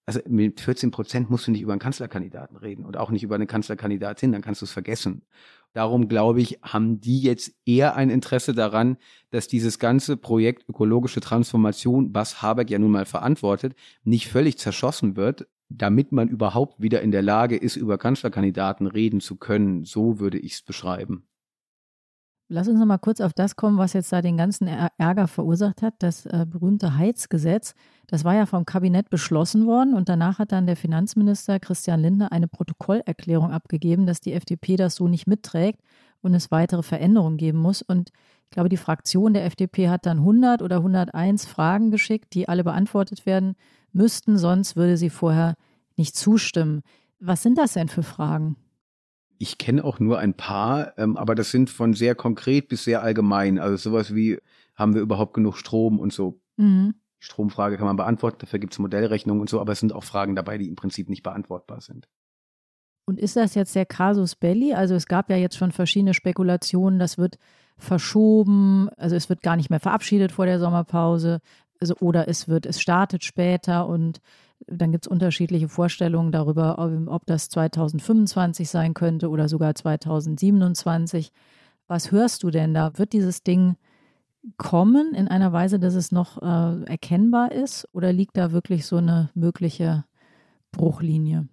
[0.06, 3.34] also mit 14 Prozent musst du nicht über einen Kanzlerkandidaten reden und auch nicht über
[3.34, 5.22] eine Kanzlerkandidatin, dann kannst du es vergessen.
[5.76, 8.96] Darum glaube ich, haben die jetzt eher ein Interesse daran,
[9.28, 15.16] dass dieses ganze Projekt ökologische Transformation, was Habeck ja nun mal verantwortet, nicht völlig zerschossen
[15.16, 19.84] wird, damit man überhaupt wieder in der Lage ist, über Kanzlerkandidaten reden zu können.
[19.84, 21.26] So würde ich es beschreiben.
[22.48, 25.82] Lass uns noch mal kurz auf das kommen, was jetzt da den ganzen Ärger verursacht
[25.82, 25.94] hat.
[25.98, 27.74] Das äh, berühmte Heizgesetz,
[28.06, 32.30] das war ja vom Kabinett beschlossen worden und danach hat dann der Finanzminister Christian Lindner
[32.30, 35.80] eine Protokollerklärung abgegeben, dass die FDP das so nicht mitträgt
[36.22, 37.82] und es weitere Veränderungen geben muss.
[37.82, 38.12] Und
[38.44, 42.62] ich glaube, die Fraktion der FDP hat dann 100 oder 101 Fragen geschickt, die alle
[42.62, 43.56] beantwortet werden
[43.92, 45.56] müssten, sonst würde sie vorher
[45.96, 46.82] nicht zustimmen.
[47.18, 48.56] Was sind das denn für Fragen?
[49.38, 53.02] Ich kenne auch nur ein paar, ähm, aber das sind von sehr konkret bis sehr
[53.02, 53.58] allgemein.
[53.58, 54.38] Also sowas wie,
[54.74, 56.40] haben wir überhaupt genug Strom und so.
[56.56, 56.94] Mhm.
[57.18, 60.36] Stromfrage kann man beantworten, dafür gibt es Modellrechnungen und so, aber es sind auch Fragen
[60.36, 62.08] dabei, die im Prinzip nicht beantwortbar sind.
[63.06, 64.74] Und ist das jetzt der Casus Belli?
[64.74, 67.38] Also es gab ja jetzt schon verschiedene Spekulationen, das wird
[67.78, 71.40] verschoben, also es wird gar nicht mehr verabschiedet vor der Sommerpause,
[71.80, 74.20] also oder es wird, es startet später und
[74.66, 81.32] dann gibt es unterschiedliche Vorstellungen darüber, ob, das 2025 sein könnte oder sogar 2027.
[81.86, 82.98] Was hörst du denn da?
[82.98, 83.76] Wird dieses Ding
[84.56, 87.88] kommen in einer Weise, dass es noch äh, erkennbar ist?
[87.92, 90.04] Oder liegt da wirklich so eine mögliche
[90.72, 91.48] Bruchlinie?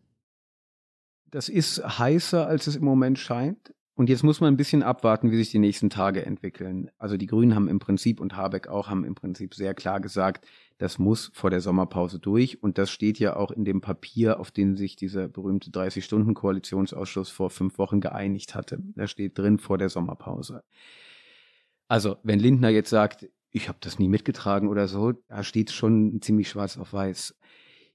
[1.31, 3.73] Das ist heißer, als es im Moment scheint.
[3.95, 6.89] Und jetzt muss man ein bisschen abwarten, wie sich die nächsten Tage entwickeln.
[6.97, 10.47] Also die Grünen haben im Prinzip und Habeck auch haben im Prinzip sehr klar gesagt,
[10.79, 12.63] das muss vor der Sommerpause durch.
[12.63, 17.51] Und das steht ja auch in dem Papier, auf dem sich dieser berühmte 30-Stunden-Koalitionsausschuss vor
[17.51, 18.79] fünf Wochen geeinigt hatte.
[18.95, 20.63] Da steht drin vor der Sommerpause.
[21.87, 26.19] Also wenn Lindner jetzt sagt, ich habe das nie mitgetragen oder so, da steht schon
[26.23, 27.35] ziemlich schwarz auf weiß.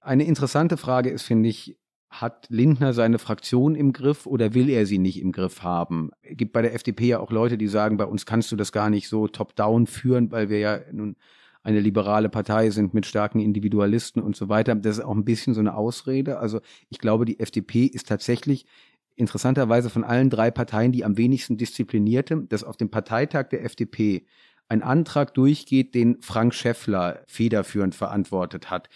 [0.01, 1.77] Eine interessante Frage ist, finde ich,
[2.11, 6.11] hat Lindner seine Fraktion im Griff oder will er sie nicht im Griff haben?
[6.23, 8.73] Es gibt bei der FDP ja auch Leute, die sagen, bei uns kannst du das
[8.73, 11.17] gar nicht so top-down führen, weil wir ja nun
[11.63, 14.75] eine liberale Partei sind mit starken Individualisten und so weiter.
[14.75, 16.39] Das ist auch ein bisschen so eine Ausrede.
[16.39, 18.65] Also ich glaube, die FDP ist tatsächlich
[19.15, 24.25] interessanterweise von allen drei Parteien die am wenigsten disziplinierte, dass auf dem Parteitag der FDP
[24.69, 28.89] ein Antrag durchgeht, den Frank Schäffler federführend verantwortet hat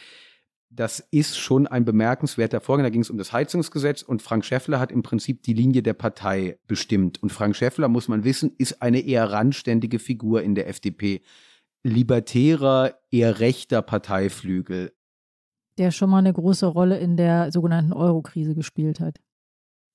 [0.75, 2.85] das ist schon ein bemerkenswerter Vorgang.
[2.85, 5.93] Da ging es um das Heizungsgesetz und Frank Schäffler hat im Prinzip die Linie der
[5.93, 7.23] Partei bestimmt.
[7.23, 11.23] Und Frank Schäffler, muss man wissen, ist eine eher randständige Figur in der FDP.
[11.85, 14.93] Libertärer, eher rechter Parteiflügel.
[15.79, 19.19] Der schon mal eine große Rolle in der sogenannten Euro-Krise gespielt hat.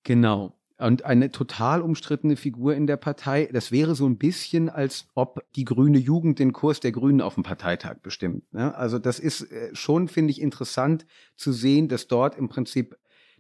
[0.03, 3.49] Genau und eine total umstrittene Figur in der Partei.
[3.51, 7.33] Das wäre so ein bisschen, als ob die grüne Jugend den Kurs der Grünen auf
[7.33, 8.51] dem Parteitag bestimmt.
[8.53, 8.75] Ne?
[8.75, 11.05] Also das ist äh, schon, finde ich, interessant
[11.35, 12.95] zu sehen, dass dort im Prinzip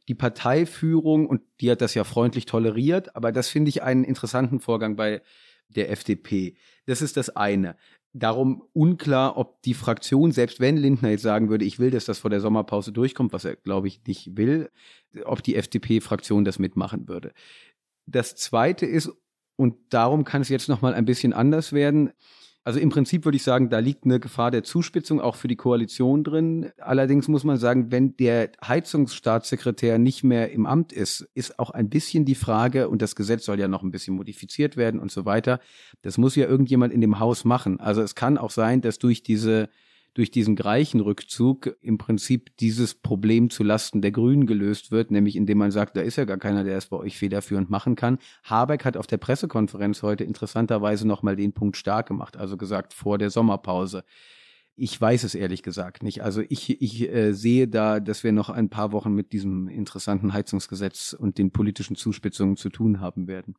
[0.07, 4.59] die Parteiführung, und die hat das ja freundlich toleriert, aber das finde ich einen interessanten
[4.59, 5.21] Vorgang bei
[5.69, 6.55] der FDP.
[6.85, 7.75] Das ist das eine.
[8.13, 12.19] Darum unklar, ob die Fraktion, selbst wenn Lindner jetzt sagen würde, ich will, dass das
[12.19, 14.69] vor der Sommerpause durchkommt, was er, glaube ich, nicht will,
[15.25, 17.33] ob die FDP-Fraktion das mitmachen würde.
[18.05, 19.11] Das Zweite ist,
[19.55, 22.11] und darum kann es jetzt noch mal ein bisschen anders werden,
[22.67, 25.55] also im Prinzip würde ich sagen, da liegt eine Gefahr der Zuspitzung auch für die
[25.55, 26.69] Koalition drin.
[26.79, 31.87] Allerdings muss man sagen, wenn der Heizungsstaatssekretär nicht mehr im Amt ist, ist auch ein
[31.89, 35.23] bisschen die Frage, und das Gesetz soll ja noch ein bisschen modifiziert werden und so
[35.23, 35.61] weiter,
[36.01, 37.79] das muss ja irgendjemand in dem Haus machen.
[37.79, 39.69] Also es kann auch sein, dass durch diese
[40.17, 45.59] durch diesen Greichenrückzug im Prinzip dieses Problem zu Lasten der Grünen gelöst wird, nämlich indem
[45.59, 48.17] man sagt, da ist ja gar keiner, der es bei euch federführend machen kann.
[48.43, 53.19] Habeck hat auf der Pressekonferenz heute interessanterweise nochmal den Punkt stark gemacht, also gesagt vor
[53.19, 54.03] der Sommerpause.
[54.75, 56.23] Ich weiß es ehrlich gesagt nicht.
[56.23, 60.33] Also ich, ich äh, sehe da, dass wir noch ein paar Wochen mit diesem interessanten
[60.33, 63.55] Heizungsgesetz und den politischen Zuspitzungen zu tun haben werden.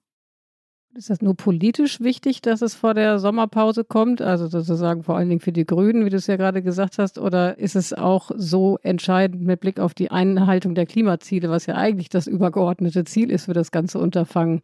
[0.95, 4.23] Ist das nur politisch wichtig, dass es vor der Sommerpause kommt?
[4.23, 7.19] Also sozusagen vor allen Dingen für die Grünen, wie du es ja gerade gesagt hast,
[7.19, 11.75] oder ist es auch so entscheidend mit Blick auf die Einhaltung der Klimaziele, was ja
[11.75, 14.63] eigentlich das übergeordnete Ziel ist für das ganze Unterfangen?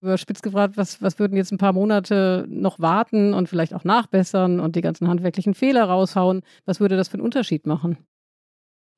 [0.00, 4.60] Überspitzt gefragt, was, was würden jetzt ein paar Monate noch warten und vielleicht auch nachbessern
[4.60, 6.42] und die ganzen handwerklichen Fehler raushauen?
[6.64, 7.98] Was würde das für einen Unterschied machen?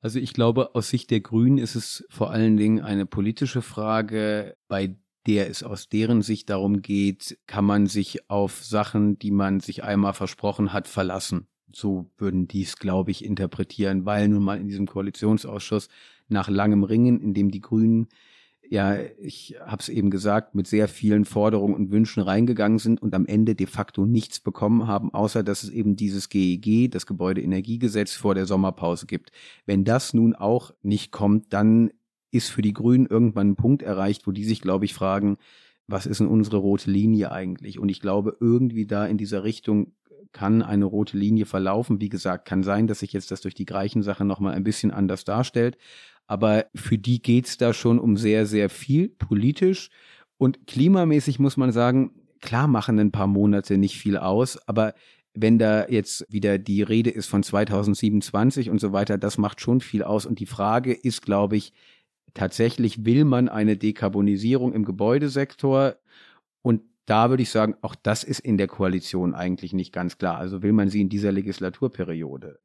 [0.01, 4.55] Also ich glaube, aus Sicht der Grünen ist es vor allen Dingen eine politische Frage,
[4.67, 4.95] bei
[5.27, 9.83] der es aus deren Sicht darum geht, kann man sich auf Sachen, die man sich
[9.83, 11.47] einmal versprochen hat, verlassen.
[11.71, 15.89] So würden die es, glaube ich, interpretieren, weil nun mal in diesem Koalitionsausschuss
[16.27, 18.07] nach langem Ringen, in dem die Grünen
[18.71, 23.15] ja, ich habe es eben gesagt, mit sehr vielen Forderungen und Wünschen reingegangen sind und
[23.15, 27.07] am Ende de facto nichts bekommen haben, außer dass es eben dieses GEG, e das
[27.07, 29.31] Gebäudeenergiegesetz, vor der Sommerpause gibt.
[29.65, 31.89] Wenn das nun auch nicht kommt, dann
[32.31, 35.37] ist für die Grünen irgendwann ein Punkt erreicht, wo die sich, glaube ich, fragen,
[35.87, 37.79] was ist denn unsere rote Linie eigentlich?
[37.79, 39.93] Und ich glaube, irgendwie da in dieser Richtung
[40.31, 42.01] kann eine rote Linie verlaufen.
[42.01, 45.23] Wie gesagt, kann sein, dass sich jetzt das durch die Greichen-Sache nochmal ein bisschen anders
[45.23, 45.77] darstellt.
[46.27, 49.89] Aber für die geht's da schon um sehr, sehr viel politisch.
[50.37, 54.93] Und klimamäßig muss man sagen, klar machen ein paar Monate nicht viel aus, aber
[55.33, 59.79] wenn da jetzt wieder die Rede ist von 2027 und so weiter, das macht schon
[59.79, 60.25] viel aus.
[60.25, 61.73] Und die Frage ist, glaube ich,
[62.33, 65.95] tatsächlich will man eine Dekarbonisierung im Gebäudesektor?
[66.61, 70.37] Und da würde ich sagen, auch das ist in der Koalition eigentlich nicht ganz klar.
[70.37, 72.59] Also will man sie in dieser Legislaturperiode?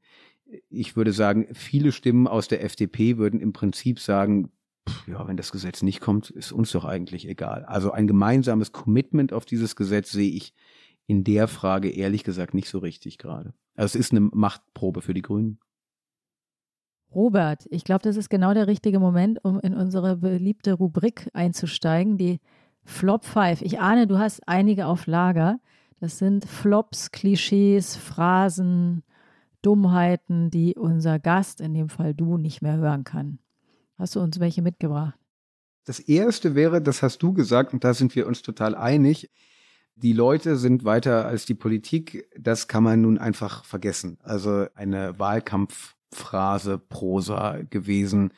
[0.68, 4.50] Ich würde sagen, viele Stimmen aus der FDP würden im Prinzip sagen,
[5.06, 7.64] ja, wenn das Gesetz nicht kommt, ist uns doch eigentlich egal.
[7.64, 10.52] Also ein gemeinsames Commitment auf dieses Gesetz sehe ich
[11.06, 13.54] in der Frage ehrlich gesagt nicht so richtig gerade.
[13.74, 15.58] Also es ist eine Machtprobe für die Grünen.
[17.14, 22.16] Robert, ich glaube, das ist genau der richtige Moment, um in unsere beliebte Rubrik einzusteigen,
[22.16, 22.40] die
[22.84, 23.62] Flop 5.
[23.62, 25.58] Ich ahne, du hast einige auf Lager.
[26.00, 29.02] Das sind Flops, Klischees, Phrasen,
[29.62, 33.38] Dummheiten, die unser Gast, in dem Fall du, nicht mehr hören kann.
[33.96, 35.18] Hast du uns welche mitgebracht?
[35.84, 39.30] Das erste wäre, das hast du gesagt, und da sind wir uns total einig,
[39.96, 42.28] die Leute sind weiter als die Politik.
[42.36, 44.18] Das kann man nun einfach vergessen.
[44.22, 45.18] Also eine
[46.10, 48.32] Wahlkampfphrase, Prosa gewesen,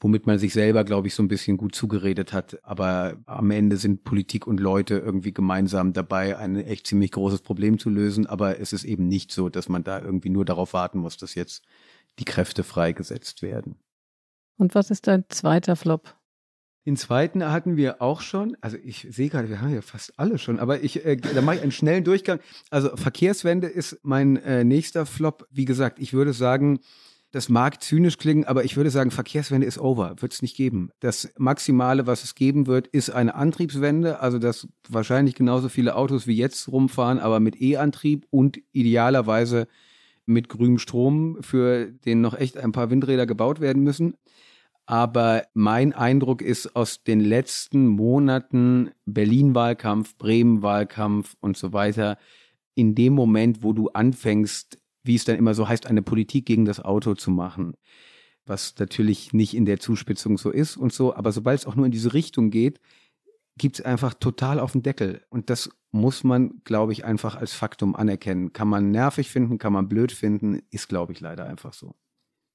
[0.00, 2.58] womit man sich selber, glaube ich, so ein bisschen gut zugeredet hat.
[2.62, 7.78] Aber am Ende sind Politik und Leute irgendwie gemeinsam dabei, ein echt ziemlich großes Problem
[7.78, 8.26] zu lösen.
[8.26, 11.34] Aber es ist eben nicht so, dass man da irgendwie nur darauf warten muss, dass
[11.34, 11.64] jetzt
[12.18, 13.76] die Kräfte freigesetzt werden.
[14.56, 16.14] Und was ist dein zweiter Flop?
[16.86, 18.56] Den zweiten hatten wir auch schon.
[18.60, 21.56] Also ich sehe gerade, wir haben ja fast alle schon, aber ich, äh, da mache
[21.56, 22.40] ich einen schnellen Durchgang.
[22.70, 25.46] Also Verkehrswende ist mein äh, nächster Flop.
[25.50, 26.80] Wie gesagt, ich würde sagen,
[27.34, 30.90] das mag zynisch klingen, aber ich würde sagen, Verkehrswende ist over, wird es nicht geben.
[31.00, 36.28] Das Maximale, was es geben wird, ist eine Antriebswende, also dass wahrscheinlich genauso viele Autos
[36.28, 39.66] wie jetzt rumfahren, aber mit E-Antrieb und idealerweise
[40.26, 44.14] mit grünem Strom, für den noch echt ein paar Windräder gebaut werden müssen.
[44.86, 52.18] Aber mein Eindruck ist aus den letzten Monaten Berlin-Wahlkampf, Bremen-Wahlkampf und so weiter,
[52.74, 56.64] in dem Moment, wo du anfängst, wie es dann immer so heißt, eine Politik gegen
[56.64, 57.74] das Auto zu machen,
[58.44, 61.86] was natürlich nicht in der Zuspitzung so ist und so, aber sobald es auch nur
[61.86, 62.80] in diese Richtung geht,
[63.56, 65.22] gibt es einfach total auf den Deckel.
[65.30, 68.52] Und das muss man, glaube ich, einfach als Faktum anerkennen.
[68.52, 71.94] Kann man nervig finden, kann man blöd finden, ist, glaube ich, leider einfach so.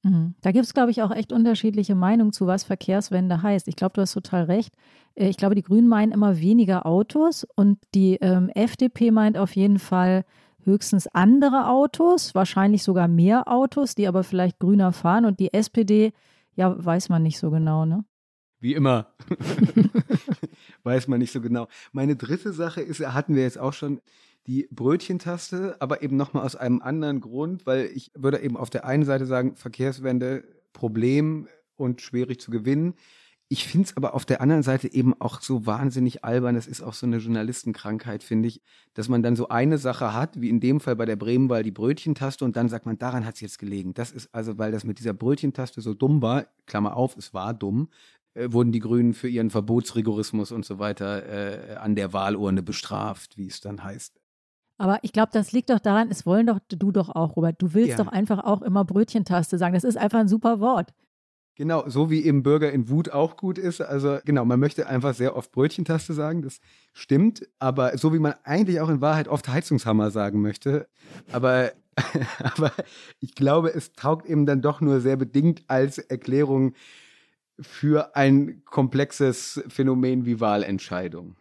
[0.03, 0.35] Mhm.
[0.41, 3.67] Da gibt es, glaube ich, auch echt unterschiedliche Meinungen zu, was Verkehrswende heißt.
[3.67, 4.73] Ich glaube, du hast total recht.
[5.15, 9.55] Äh, ich glaube, die Grünen meinen immer weniger Autos und die ähm, FDP meint auf
[9.55, 10.23] jeden Fall
[10.63, 15.25] höchstens andere Autos, wahrscheinlich sogar mehr Autos, die aber vielleicht grüner fahren.
[15.25, 16.13] Und die SPD,
[16.55, 18.05] ja, weiß man nicht so genau, ne?
[18.61, 19.07] Wie immer.
[20.83, 21.67] weiß man nicht so genau.
[21.93, 24.01] Meine dritte Sache ist, hatten wir jetzt auch schon,
[24.49, 28.83] die Brötchentaste, aber eben nochmal aus einem anderen Grund, weil ich würde eben auf der
[28.83, 30.43] einen Seite sagen, Verkehrswende,
[30.73, 32.95] Problem und schwierig zu gewinnen.
[33.47, 36.55] Ich finde es aber auf der anderen Seite eben auch so wahnsinnig albern.
[36.55, 38.63] Das ist auch so eine Journalistenkrankheit, finde ich,
[38.95, 41.69] dass man dann so eine Sache hat, wie in dem Fall bei der Bremenwahl die
[41.69, 43.93] Brötchentaste und dann sagt man, daran hat es jetzt gelegen.
[43.93, 47.53] Das ist also, weil das mit dieser Brötchentaste so dumm war, Klammer auf, es war
[47.53, 47.89] dumm,
[48.33, 53.37] äh, wurden die Grünen für ihren Verbotsrigorismus und so weiter äh, an der Wahlurne bestraft,
[53.37, 54.18] wie es dann heißt.
[54.79, 57.61] Aber ich glaube, das liegt doch daran, es wollen doch du doch auch, Robert.
[57.61, 57.97] Du willst ja.
[57.97, 59.73] doch einfach auch immer Brötchentaste sagen.
[59.73, 60.93] Das ist einfach ein super Wort.
[61.55, 63.81] Genau, so wie eben Bürger in Wut auch gut ist.
[63.81, 66.61] Also genau, man möchte einfach sehr oft Brötchentaste sagen, das
[66.93, 67.45] stimmt.
[67.59, 70.87] Aber so wie man eigentlich auch in Wahrheit oft Heizungshammer sagen möchte.
[71.33, 71.73] Aber,
[72.55, 72.71] aber
[73.19, 76.73] ich glaube, es taugt eben dann doch nur sehr bedingt als Erklärung
[77.59, 81.35] für ein komplexes Phänomen wie Wahlentscheidung.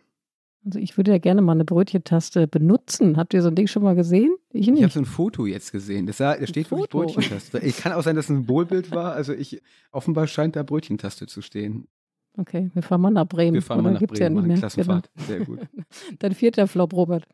[0.68, 3.16] Also ich würde ja gerne mal eine Brötchentaste benutzen.
[3.16, 4.36] Habt ihr so ein Ding schon mal gesehen?
[4.52, 4.76] Ich nicht.
[4.76, 6.06] Ich habe so ein Foto jetzt gesehen.
[6.06, 7.58] Das, sah, da steht wirklich Brötchentaste.
[7.60, 9.14] Ich kann auch sein, dass es ein Symbolbild war.
[9.14, 9.62] Also ich
[9.92, 11.88] offenbar scheint da Brötchentaste zu stehen.
[12.36, 13.54] Okay, wir fahren mal nach Bremen.
[13.54, 14.58] Wir fahren mal nach Bremen, ja nicht mehr.
[14.58, 15.10] Klassenfahrt.
[15.14, 15.26] Genau.
[15.26, 15.60] Sehr gut.
[16.18, 17.26] Dein vierter Flop, Robert.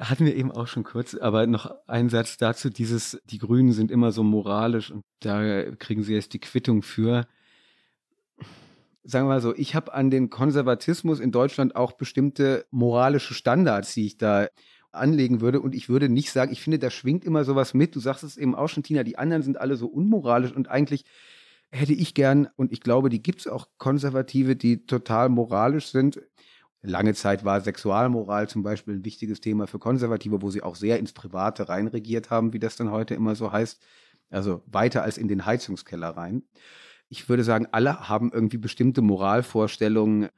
[0.00, 3.90] Hatten wir eben auch schon kurz, aber noch ein Satz dazu, dieses, die Grünen sind
[3.90, 7.26] immer so moralisch und da kriegen sie jetzt die Quittung für
[9.04, 13.94] sagen wir mal so, ich habe an den Konservatismus in Deutschland auch bestimmte moralische Standards,
[13.94, 14.48] die ich da
[14.92, 15.60] anlegen würde.
[15.60, 17.96] Und ich würde nicht sagen, ich finde, da schwingt immer sowas mit.
[17.96, 21.04] Du sagst es eben auch schon, Tina, die anderen sind alle so unmoralisch und eigentlich
[21.70, 26.20] hätte ich gern, und ich glaube, die gibt es auch Konservative, die total moralisch sind.
[26.82, 30.98] Lange Zeit war Sexualmoral zum Beispiel ein wichtiges Thema für Konservative, wo sie auch sehr
[30.98, 33.82] ins Private reinregiert haben, wie das dann heute immer so heißt.
[34.30, 36.42] Also weiter als in den Heizungskeller rein
[37.12, 40.30] ich würde sagen, alle haben irgendwie bestimmte Moralvorstellungen.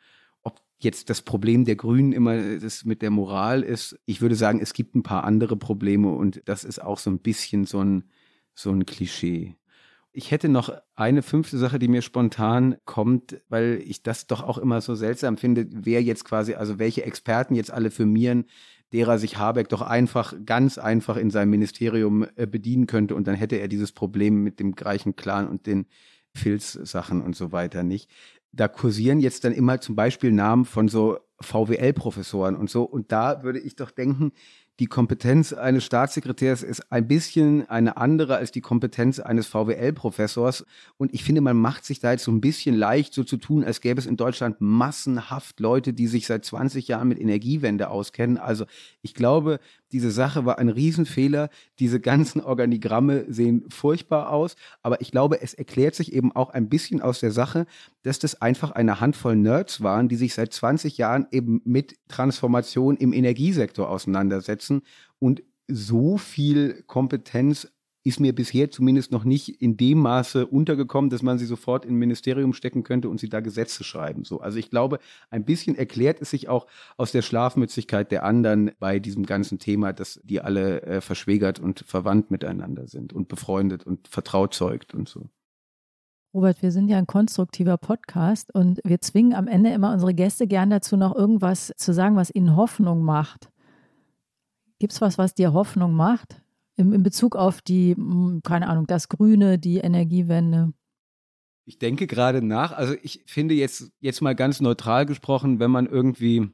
[0.43, 4.59] Ob jetzt das Problem der Grünen immer das mit der Moral ist, ich würde sagen,
[4.61, 8.11] es gibt ein paar andere Probleme und das ist auch so ein bisschen so ein,
[8.55, 9.55] so ein Klischee.
[10.11, 14.59] Ich hätte noch eine fünfte Sache, die mir spontan kommt, weil ich das doch auch
[14.59, 18.47] immer so seltsam finde, wer jetzt quasi, also welche Experten jetzt alle firmieren,
[18.93, 23.37] derer sich Habeck doch einfach, ganz einfach in seinem Ministerium äh, bedienen könnte und dann
[23.37, 25.87] hätte er dieses Problem mit dem gleichen Clan und den
[26.37, 28.11] Filzsachen und so weiter nicht.
[28.53, 32.85] Da kursieren jetzt dann immer zum Beispiel Namen von so VWL-Professoren und so.
[32.85, 34.33] Und da würde ich doch denken,
[34.81, 40.67] die Kompetenz eines Staatssekretärs ist ein bisschen eine andere als die Kompetenz eines VWL-Professors.
[40.97, 43.63] Und ich finde, man macht sich da jetzt so ein bisschen leicht, so zu tun,
[43.63, 48.37] als gäbe es in Deutschland massenhaft Leute, die sich seit 20 Jahren mit Energiewende auskennen.
[48.37, 48.65] Also
[49.01, 49.61] ich glaube,
[49.93, 51.51] diese Sache war ein Riesenfehler.
[51.79, 54.57] Diese ganzen Organigramme sehen furchtbar aus.
[54.83, 57.67] Aber ich glaube, es erklärt sich eben auch ein bisschen aus der Sache,
[58.03, 62.97] dass das einfach eine Handvoll Nerds waren, die sich seit 20 Jahren eben mit Transformation
[62.97, 64.64] im Energiesektor auseinandersetzen
[65.19, 67.69] und so viel Kompetenz
[68.05, 71.95] ist mir bisher zumindest noch nicht in dem Maße untergekommen, dass man sie sofort in
[71.95, 74.25] ein Ministerium stecken könnte und sie da Gesetze schreiben.
[74.25, 74.99] So, also ich glaube,
[75.31, 76.67] ein bisschen erklärt es sich auch
[76.99, 81.81] aus der Schlafmützigkeit der anderen bei diesem ganzen Thema, dass die alle äh, verschwägert und
[81.87, 85.31] verwandt miteinander sind und befreundet und vertraut zeugt und so.
[86.35, 90.47] Robert, wir sind ja ein konstruktiver Podcast und wir zwingen am Ende immer unsere Gäste
[90.47, 93.49] gern dazu, noch irgendwas zu sagen, was ihnen Hoffnung macht.
[94.79, 96.45] Gibt es was, was dir Hoffnung macht?
[96.77, 100.73] in, in Bezug auf die, hm, keine Ahnung, das Grüne, die Energiewende?
[101.67, 102.73] Ich denke gerade nach.
[102.73, 106.51] Also ich finde jetzt, jetzt mal ganz neutral gesprochen, wenn man irgendwie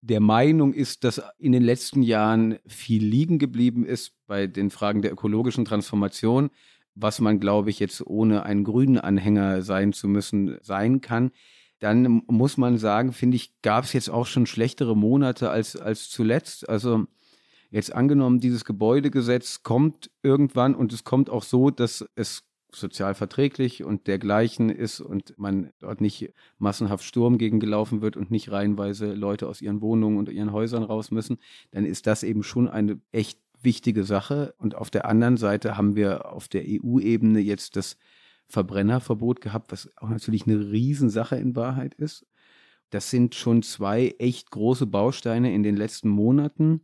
[0.00, 5.02] der Meinung ist, dass in den letzten Jahren viel liegen geblieben ist bei den Fragen
[5.02, 6.50] der ökologischen Transformation,
[6.94, 11.32] was man, glaube ich, jetzt ohne einen grünen Anhänger sein zu müssen, sein kann,
[11.80, 16.08] dann muss man sagen, finde ich, gab es jetzt auch schon schlechtere Monate als, als
[16.08, 16.68] zuletzt.
[16.68, 17.06] Also
[17.70, 23.84] Jetzt angenommen, dieses Gebäudegesetz kommt irgendwann und es kommt auch so, dass es sozial verträglich
[23.84, 29.14] und dergleichen ist und man dort nicht massenhaft Sturm gegen gelaufen wird und nicht reihenweise
[29.14, 31.38] Leute aus ihren Wohnungen und ihren Häusern raus müssen,
[31.70, 34.54] dann ist das eben schon eine echt wichtige Sache.
[34.58, 37.96] Und auf der anderen Seite haben wir auf der EU-Ebene jetzt das
[38.48, 42.26] Verbrennerverbot gehabt, was auch natürlich eine Riesensache in Wahrheit ist.
[42.90, 46.82] Das sind schon zwei echt große Bausteine in den letzten Monaten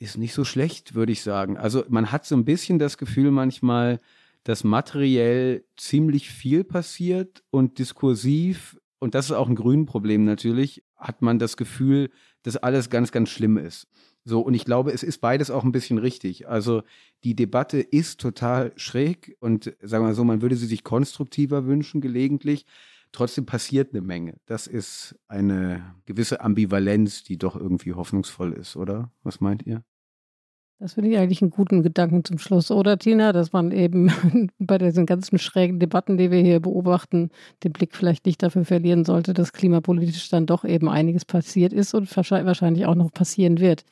[0.00, 1.56] ist nicht so schlecht, würde ich sagen.
[1.56, 4.00] Also man hat so ein bisschen das Gefühl manchmal,
[4.44, 11.20] dass materiell ziemlich viel passiert und diskursiv, und das ist auch ein Grünproblem natürlich, hat
[11.20, 12.10] man das Gefühl,
[12.42, 13.86] dass alles ganz, ganz schlimm ist.
[14.24, 16.48] So, und ich glaube, es ist beides auch ein bisschen richtig.
[16.48, 16.82] Also
[17.24, 22.00] die Debatte ist total schräg und sagen wir so, man würde sie sich konstruktiver wünschen
[22.00, 22.66] gelegentlich.
[23.12, 24.36] Trotzdem passiert eine Menge.
[24.46, 29.10] Das ist eine gewisse Ambivalenz, die doch irgendwie hoffnungsvoll ist, oder?
[29.22, 29.82] Was meint ihr?
[30.80, 34.10] Das finde ich eigentlich einen guten Gedanken zum Schluss, oder Tina, dass man eben
[34.58, 37.28] bei diesen ganzen schrägen Debatten, die wir hier beobachten,
[37.62, 41.92] den Blick vielleicht nicht dafür verlieren sollte, dass klimapolitisch dann doch eben einiges passiert ist
[41.92, 43.84] und wahrscheinlich auch noch passieren wird.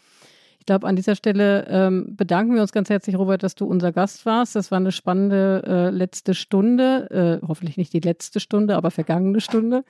[0.69, 3.91] Ich glaube, an dieser Stelle ähm, bedanken wir uns ganz herzlich, Robert, dass du unser
[3.91, 4.55] Gast warst.
[4.55, 9.41] Das war eine spannende äh, letzte Stunde, äh, hoffentlich nicht die letzte Stunde, aber vergangene
[9.41, 9.83] Stunde.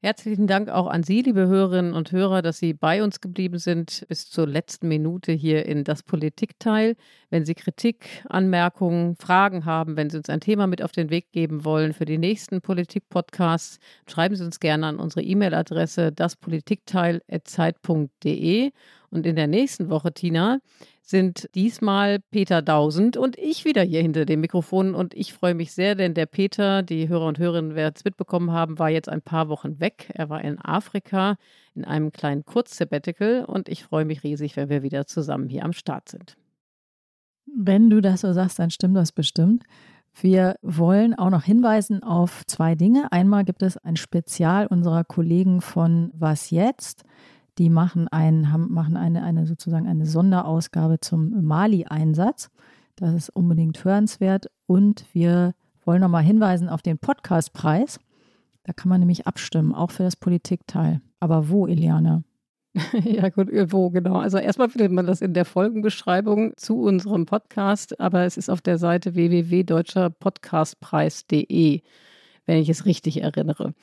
[0.00, 4.06] Herzlichen Dank auch an Sie, liebe Hörerinnen und Hörer, dass Sie bei uns geblieben sind
[4.08, 6.96] bis zur letzten Minute hier in das Politikteil.
[7.28, 11.30] Wenn Sie Kritik, Anmerkungen, Fragen haben, wenn Sie uns ein Thema mit auf den Weg
[11.32, 18.72] geben wollen für die nächsten Politik-Podcasts, schreiben Sie uns gerne an unsere E-Mail-Adresse daspolitikteil.zeit.de.
[19.12, 20.58] Und in der nächsten Woche, Tina,
[21.02, 24.94] sind diesmal Peter Dausend und ich wieder hier hinter dem Mikrofon.
[24.94, 28.52] Und ich freue mich sehr, denn der Peter, die Hörer und Hörerinnen werden es mitbekommen
[28.52, 30.10] haben, war jetzt ein paar Wochen weg.
[30.14, 31.36] Er war in Afrika
[31.74, 35.74] in einem kleinen Kurzsabbatical und ich freue mich riesig, wenn wir wieder zusammen hier am
[35.74, 36.36] Start sind.
[37.44, 39.64] Wenn du das so sagst, dann stimmt das bestimmt.
[40.14, 43.12] Wir wollen auch noch hinweisen auf zwei Dinge.
[43.12, 47.04] Einmal gibt es ein Spezial unserer Kollegen von Was jetzt?
[47.58, 52.50] Die machen, ein, haben, machen eine, eine sozusagen eine Sonderausgabe zum Mali-Einsatz.
[52.96, 54.46] Das ist unbedingt hörenswert.
[54.66, 57.98] Und wir wollen nochmal hinweisen auf den Podcastpreis.
[58.64, 61.00] Da kann man nämlich abstimmen, auch für das Politikteil.
[61.20, 62.24] Aber wo, Eliane?
[63.04, 64.16] Ja, gut, wo genau.
[64.16, 68.62] Also erstmal findet man das in der Folgenbeschreibung zu unserem Podcast, aber es ist auf
[68.62, 71.82] der Seite www.deutscherpodcastpreis.de,
[72.46, 73.74] wenn ich es richtig erinnere.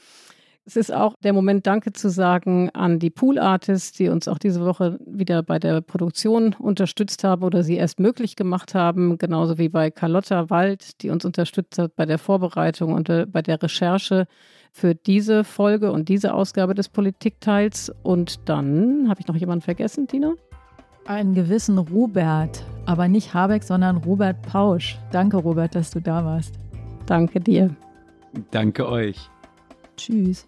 [0.69, 4.37] Es ist auch der Moment, Danke zu sagen an die Pool Artists, die uns auch
[4.37, 9.57] diese Woche wieder bei der Produktion unterstützt haben oder sie erst möglich gemacht haben, genauso
[9.57, 13.59] wie bei Carlotta Wald, die uns unterstützt hat bei der Vorbereitung und äh, bei der
[13.63, 14.27] Recherche
[14.71, 17.91] für diese Folge und diese Ausgabe des Politikteils.
[18.03, 20.35] Und dann habe ich noch jemanden vergessen, Tina?
[21.07, 24.99] Einen gewissen Robert aber nicht Habeck, sondern Robert Pausch.
[25.11, 26.59] Danke, Robert, dass du da warst.
[27.07, 27.75] Danke dir.
[28.51, 29.17] Danke euch.
[29.97, 30.47] Tschüss.